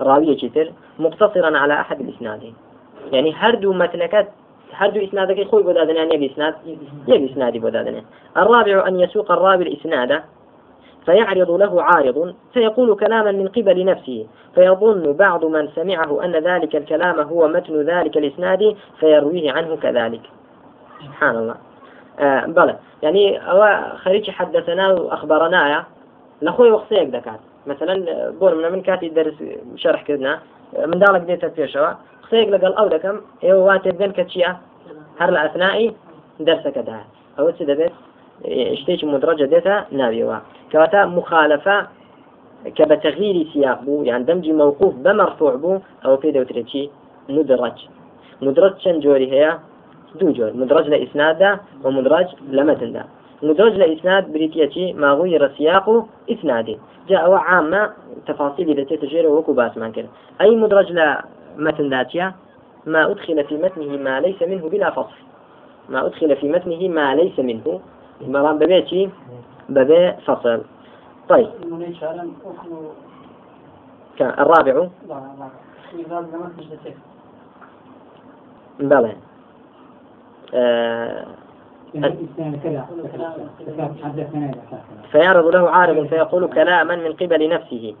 راوية 0.00 0.36
كتير 0.36 0.72
مقتصرا 0.98 1.58
على 1.58 1.74
أحد 1.80 2.00
الإسنادين. 2.00 2.54
يعني 3.12 3.32
هردو 3.32 3.72
متنكات 3.72 4.28
هردو 4.72 5.04
إسنادك 5.04 5.48
خوي 5.48 5.62
بدادنا 5.62 5.98
يعني 5.98 6.14
يبي 6.14 6.32
إسناد 6.32 6.54
يبي 7.08 7.58
بدادنا 7.58 8.02
الرابع 8.36 8.88
أن 8.88 9.00
يسوق 9.00 9.32
الراوي 9.32 9.62
الإسناد 9.62 10.22
فيعرض 11.06 11.50
له 11.50 11.82
عارض 11.82 12.34
فيقول 12.52 12.96
كلاما 12.96 13.32
من 13.32 13.48
قبل 13.48 13.84
نفسه 13.84 14.26
فيظن 14.54 15.12
بعض 15.12 15.44
من 15.44 15.68
سمعه 15.68 16.24
أن 16.24 16.32
ذلك 16.32 16.76
الكلام 16.76 17.20
هو 17.20 17.48
متن 17.48 17.82
ذلك 17.82 18.16
الإسناد 18.16 18.76
فيرويه 19.00 19.52
عنه 19.52 19.76
كذلك. 19.76 20.20
سبحان 21.06 21.36
الله. 21.36 21.54
آه 22.20 22.46
بلى. 22.46 22.76
يعني 23.02 23.50
أو 23.50 23.86
خريج 23.96 24.30
حدثنا 24.30 24.88
وأخبرنا 24.88 25.84
لخوي 26.42 26.70
وقصيك 26.70 27.08
دكات. 27.08 27.40
مثلا 27.66 27.94
بۆ 28.40 28.44
من 28.44 28.72
من 28.72 28.82
کاتی 28.82 29.10
دەرس 29.10 29.36
شەرحکردنا 29.76 30.32
منداڵک 30.90 31.22
دێتە 31.28 31.48
پێشەوە 31.56 31.90
قسەیەک 32.30 32.50
لەگەڵ 32.54 32.72
ئەو 32.78 32.88
دەکەم 32.94 33.16
ئێوە 33.44 33.62
وا 33.68 33.76
تێبگەن 33.84 34.12
کە 34.16 34.24
چییە 34.30 34.50
هەر 35.20 35.30
لە 35.34 35.40
ئەثنایی 35.44 35.88
دەرسەکەدا 36.46 36.98
ئەوە 37.36 37.50
چ 37.56 37.60
دەبێت 37.70 37.94
شتێکی 38.80 39.06
مدرجە 39.14 39.46
دێتە 39.52 39.76
ناویەوە 39.98 40.38
کەواتە 40.70 41.00
مخالفە 41.18 41.76
کە 42.76 42.84
بە 42.90 42.96
تەغیری 43.04 43.44
سیاق 43.52 43.78
بوو 43.86 44.06
یان 44.10 44.22
دەمجی 44.28 44.52
مووقوف 44.60 44.94
بە 45.04 45.12
مەرفوع 45.20 45.54
بوو 45.62 45.82
چی 46.70 46.82
مدرج. 47.36 47.78
مدرج 48.46 48.74
چەند 48.82 48.98
جۆری 49.04 49.28
هەیە 49.34 49.52
دوو 50.18 50.30
جۆر 50.38 50.52
مدرج 50.60 50.86
لە 50.92 50.98
ئیسنادا 51.02 51.50
و 51.84 51.86
مدرج 51.96 52.28
لە 52.56 52.62
مەتندا 52.68 53.04
مدرج 53.48 53.74
لإسناد 53.82 54.24
بريتيتي 54.32 54.84
سياق 55.56 55.86
إسناده 56.34 56.76
جاء 57.10 57.24
وعامة 57.32 57.82
تفاصيل 58.28 58.66
التي 58.70 58.96
تجير 58.96 59.24
وكو 59.26 59.52
باسمان 59.52 59.92
كده. 59.96 60.08
أي 60.40 60.50
مدرج 60.64 60.88
لمتن 61.56 61.90
ذاتيا 61.90 62.34
ما 62.86 63.10
أدخل 63.10 63.44
في 63.44 63.56
متنه 63.56 63.96
ما 63.96 64.20
ليس 64.20 64.42
منه 64.42 64.68
بلا 64.68 64.90
فصل. 64.90 65.16
ما 65.88 66.06
أدخل 66.06 66.36
في 66.36 66.48
متنه 66.48 66.88
ما 66.88 67.14
ليس 67.14 67.38
منه. 67.38 67.80
مرام 68.20 68.58
ببيتي 68.58 69.10
ببي 69.68 70.12
فصل. 70.12 70.62
طيب. 71.28 71.50
كان 74.16 74.28
الرابع. 74.28 74.88
بلى. 78.80 79.16
آه 80.54 81.26
فيعرض 85.12 85.46
له 85.46 85.70
عارض 85.70 86.06
فيقول 86.06 86.46
كلاما 86.46 86.96
من 86.96 87.12
قبل 87.12 87.48
نفسه. 87.48 87.94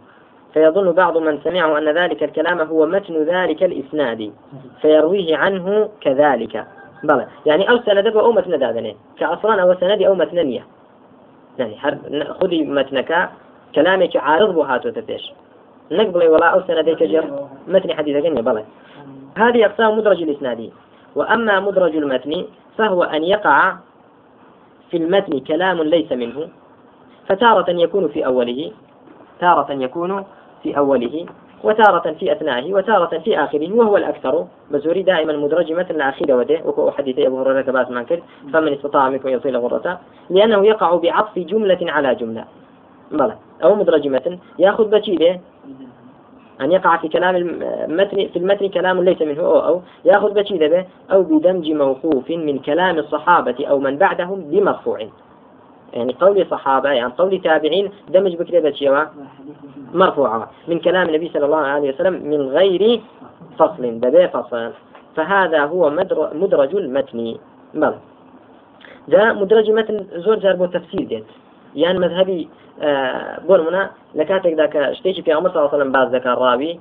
فيظن 0.54 0.92
بعض 0.92 1.18
من 1.18 1.38
سمعه 1.44 1.78
أن 1.78 1.88
ذلك 1.88 2.22
الكلام 2.22 2.60
هو 2.60 2.86
متن 2.86 3.24
ذلك 3.24 3.62
الإسناد 3.62 4.32
فيرويه 4.80 5.36
عنه 5.36 5.88
كذلك. 6.00 6.66
بلى. 7.04 7.26
يعني 7.46 7.70
أو 7.70 7.78
سند 7.78 8.06
أو 8.06 8.32
متن 8.32 8.58
دادنه. 8.58 8.94
كأصلا 9.18 9.62
أو 9.62 9.74
سند 9.74 10.02
أو 10.02 10.14
متنية 10.14 10.66
يعني 11.58 11.76
خذي 12.40 12.64
متنك 12.64 13.30
كلامك 13.74 14.16
عارض 14.16 14.54
بهاتو 14.54 14.90
تفيش 14.90 15.32
نقبل 15.90 16.28
ولا 16.28 16.46
أو 16.46 16.62
سنديك 16.68 17.02
جر 17.02 17.46
متن 17.68 17.94
حديث 17.94 18.24
جنة 18.24 18.40
بلى. 18.40 18.64
هذه 19.36 19.66
أقسام 19.66 19.98
مدرج 19.98 20.22
الإسنادي 20.22 20.72
وأما 21.16 21.60
مدرج 21.60 21.96
المتن 21.96 22.44
فهو 22.78 23.02
أن 23.02 23.24
يقع 23.24 23.74
في 24.90 24.96
المتن 24.96 25.40
كلام 25.40 25.82
ليس 25.82 26.12
منه 26.12 26.48
فتارة 27.28 27.70
يكون 27.70 28.08
في 28.08 28.26
أوله 28.26 28.72
تارة 29.40 29.72
يكون 29.72 30.24
في 30.62 30.78
أوله 30.78 31.26
وتارة 31.64 32.12
في 32.12 32.32
أثنائه 32.32 32.74
وتارة 32.74 33.18
في 33.18 33.38
آخره 33.44 33.72
وهو 33.72 33.96
الأكثر. 33.96 34.46
بزوري 34.70 35.02
دائما 35.02 35.32
مدرج 35.32 35.72
مثل 35.72 35.94
الأخير 35.94 36.36
وده 36.36 36.60
وكو 36.64 36.90
حديث 36.90 37.18
أبو 37.18 37.40
هريرة 37.40 37.60
كباس 37.60 37.90
منكر 37.90 38.22
فمن 38.52 38.72
استطاع 38.72 39.08
منكم 39.08 39.28
يصل 39.28 39.56
غرته 39.56 39.96
لأنه 40.30 40.66
يقع 40.66 40.96
بعطف 40.96 41.38
جملة 41.38 41.78
على 41.82 42.14
جملة. 42.14 42.44
بلى. 43.12 43.36
أو 43.64 43.74
مدرج 43.74 44.08
متن 44.08 44.38
يأخذ 44.58 44.90
بشيء 44.90 45.40
أن 46.60 46.72
يقع 46.72 46.96
في 46.96 47.08
كلام 47.08 47.36
المتن 47.36 48.28
في 48.28 48.36
المتن 48.36 48.68
كلام 48.68 49.02
ليس 49.02 49.22
منه 49.22 49.40
أو, 49.40 49.60
أو. 49.60 49.80
يأخذ 50.04 50.34
بشيء 50.34 50.68
به 50.68 50.84
أو 51.12 51.22
بدمج 51.22 51.70
موقوف 51.70 52.30
من 52.30 52.58
كلام 52.58 52.98
الصحابة 52.98 53.66
أو 53.66 53.78
من 53.78 53.96
بعدهم 53.96 54.40
بمرفوع. 54.40 55.08
يعني 55.92 56.16
قول 56.20 56.46
صحابة 56.50 56.90
يعني 56.90 57.12
قول 57.18 57.40
تابعين 57.42 57.90
دمج 58.08 58.36
بكرة 58.36 58.60
بشيء 58.60 59.06
مرفوعة. 59.94 60.50
من 60.68 60.78
كلام 60.78 61.08
النبي 61.08 61.28
صلى 61.34 61.44
الله 61.44 61.56
عليه 61.56 61.94
وسلم 61.94 62.14
من 62.30 62.40
غير 62.40 63.00
فصل 63.58 63.82
ببي 63.90 64.28
فصل 64.28 64.72
فهذا 65.16 65.64
هو 65.64 65.90
مدرج 66.34 66.74
المتن. 66.76 67.36
بل. 67.74 67.94
جاء 69.08 69.34
مدرج 69.34 69.70
متن 69.70 70.06
زور 70.14 70.36
جار 70.38 70.66
تفسير 70.66 71.04
ديت. 71.04 71.24
يعني 71.74 71.98
مذهبي 71.98 72.48
بۆ 73.46 73.54
منە 73.66 73.82
لە 74.18 74.24
کاتێکدا 74.30 74.66
کە 74.74 74.82
شتێکی 74.98 75.22
پێ 75.26 75.32
ئەمە 75.36 75.50
ساڵسەلم 75.54 75.90
باز 75.96 76.08
دەکات 76.16 76.36
ڕاوی 76.42 76.72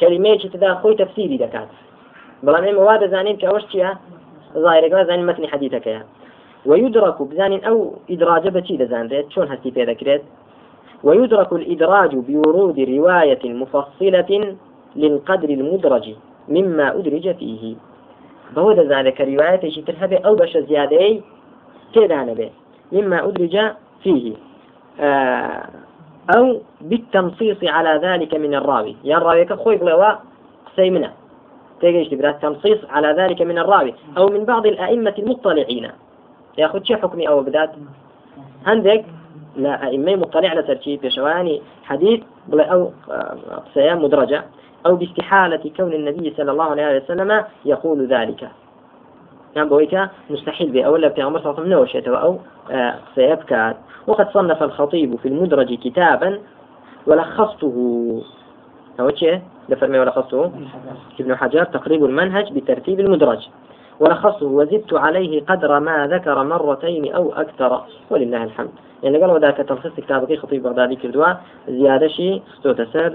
کەلیمەیەکی 0.00 0.52
تدا 0.52 0.70
خۆی 0.80 0.98
تەفسیری 1.00 1.38
دەکات 1.44 1.70
بەڵام 2.44 2.64
ئێمە 2.68 2.82
وا 2.88 2.96
دەزانین 3.02 3.36
کە 3.40 3.46
ئەوش 3.48 3.64
چییە 3.70 3.90
ظاهرێکما 4.64 5.04
زانین 5.08 5.26
متنی 5.26 5.50
حەدیثەکەیە 5.52 6.00
ويدرك 6.66 7.22
بزان 7.22 7.64
أو 7.64 7.94
إدراج 8.10 8.48
بتي 8.48 8.76
دزان 8.76 9.24
شون 9.30 9.48
هستي 9.48 9.70
في 9.70 9.84
ذكرت 9.84 10.22
ويدرك 11.04 11.52
الإدراج 11.52 12.16
بورود 12.16 12.80
رواية 12.80 13.52
مفصلة 13.52 14.56
للقدر 14.96 15.48
المدرج 15.48 16.14
مما 16.48 16.96
أدرج 16.98 17.36
فيه. 17.36 17.74
فهو 18.56 18.72
ذلك 18.72 19.20
رواية 19.20 19.84
ترهبه 19.86 20.16
أو 20.16 20.34
بش 20.34 20.56
زيادة 20.56 21.20
تدان 21.94 22.34
به 22.34 22.50
مما 22.92 23.28
أدرج 23.28 23.58
فيه. 24.02 24.32
آه، 25.00 25.68
أو 26.36 26.60
بالتنصيص 26.80 27.56
على 27.64 28.00
ذلك 28.02 28.34
من 28.34 28.54
الراوي. 28.54 28.96
يا 29.04 29.16
الراوي 29.16 29.44
كخوي 29.44 29.76
بلوا 29.76 30.14
تيجيش 31.80 32.08
تبرا 32.08 32.30
التنصيص 32.30 32.78
على 32.90 33.08
ذلك 33.08 33.42
من 33.42 33.58
الراوي. 33.58 33.94
أو 34.18 34.26
من 34.28 34.44
بعض 34.44 34.66
الأئمة 34.66 35.14
المطلعين. 35.18 35.88
ياخذ 36.58 36.82
شي 36.82 36.96
حكمي 36.96 37.28
أو 37.28 37.40
بدات 37.42 37.70
عندك؟ 38.66 39.04
لا 39.56 39.86
أئمة 39.86 40.16
مطلع 40.16 40.48
على 40.48 40.62
ترتيب 40.62 41.08
شواني. 41.08 41.62
حديث 41.84 42.20
أو 42.52 42.90
قسيا 43.66 43.94
مدرجة. 43.94 44.44
أو 44.86 44.96
باستحالة 44.96 45.70
كون 45.76 45.92
النبي 45.92 46.34
صلى 46.36 46.50
الله 46.50 46.64
عليه 46.64 46.96
وسلم 46.96 47.44
يقول 47.64 48.06
ذلك. 48.06 48.50
نعم 49.56 49.68
بويكا 49.68 50.08
مستحيل 50.30 50.70
به 50.70 50.82
أولا 50.82 51.08
في 51.08 51.22
عمر 51.22 51.40
صلى 51.40 51.50
الله 51.50 51.76
عليه 51.76 51.76
وسلم 51.76 52.14
أو 52.14 52.38
آه، 52.70 52.94
سيبكى 53.14 53.74
وقد 54.06 54.30
صنف 54.30 54.62
الخطيب 54.62 55.16
في 55.16 55.28
المدرج 55.28 55.74
كتابا 55.74 56.38
ولخصته 57.06 57.76
هو 59.00 59.10
شيء؟ 59.14 59.40
لفرمي 59.68 59.98
ولخصته 59.98 60.52
ابن 61.20 61.36
حجر 61.36 61.64
تقريب 61.64 62.04
المنهج 62.04 62.52
بترتيب 62.52 63.00
المدرج. 63.00 63.48
ولخصه 64.00 64.46
وزدت 64.46 64.94
عليه 64.94 65.44
قدر 65.44 65.80
ما 65.80 66.06
ذكر 66.06 66.44
مرتين 66.44 67.12
أو 67.14 67.32
أكثر. 67.32 67.80
ولله 68.10 68.44
الحمد. 68.44 68.70
يعني 69.02 69.38
ذاك 69.38 69.56
تلخيص 69.56 69.92
كتابك 69.96 70.38
خطيب 70.38 70.62
بغدادي 70.62 70.96
كردوا 70.96 71.34
زيادة 71.68 72.08
شيء 72.08 72.42
ستوت 72.58 72.82
سر 72.82 73.08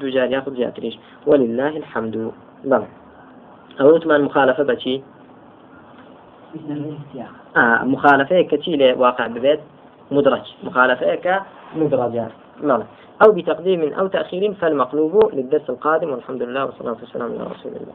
دو 0.00 0.08
جار 0.08 0.30
ياخذ 0.30 0.54
زيادة 0.54 0.90
ولله 1.26 1.76
الحمد. 1.76 2.32
بلى. 2.64 2.86
أو 3.80 3.98
مخالفة 4.06 4.62
بشي 4.62 5.02
آه 7.56 7.84
مخالفة 7.84 8.42
كتير 8.42 8.98
واقع 8.98 9.26
ببيت 9.26 9.60
مدرج. 10.10 10.54
مخالفة 10.64 11.14
كمدرجات 11.14 12.30
نعم 12.62 12.82
أو 13.26 13.32
بتقديم 13.32 13.92
أو 13.92 14.06
تأخير 14.06 14.54
فالمقلوب 14.54 15.34
للدرس 15.34 15.70
القادم. 15.70 16.10
والحمد 16.10 16.42
لله 16.42 16.64
والصلاة 16.64 16.96
والسلام 17.00 17.30
على 17.30 17.50
رسول 17.50 17.72
الله. 17.72 17.94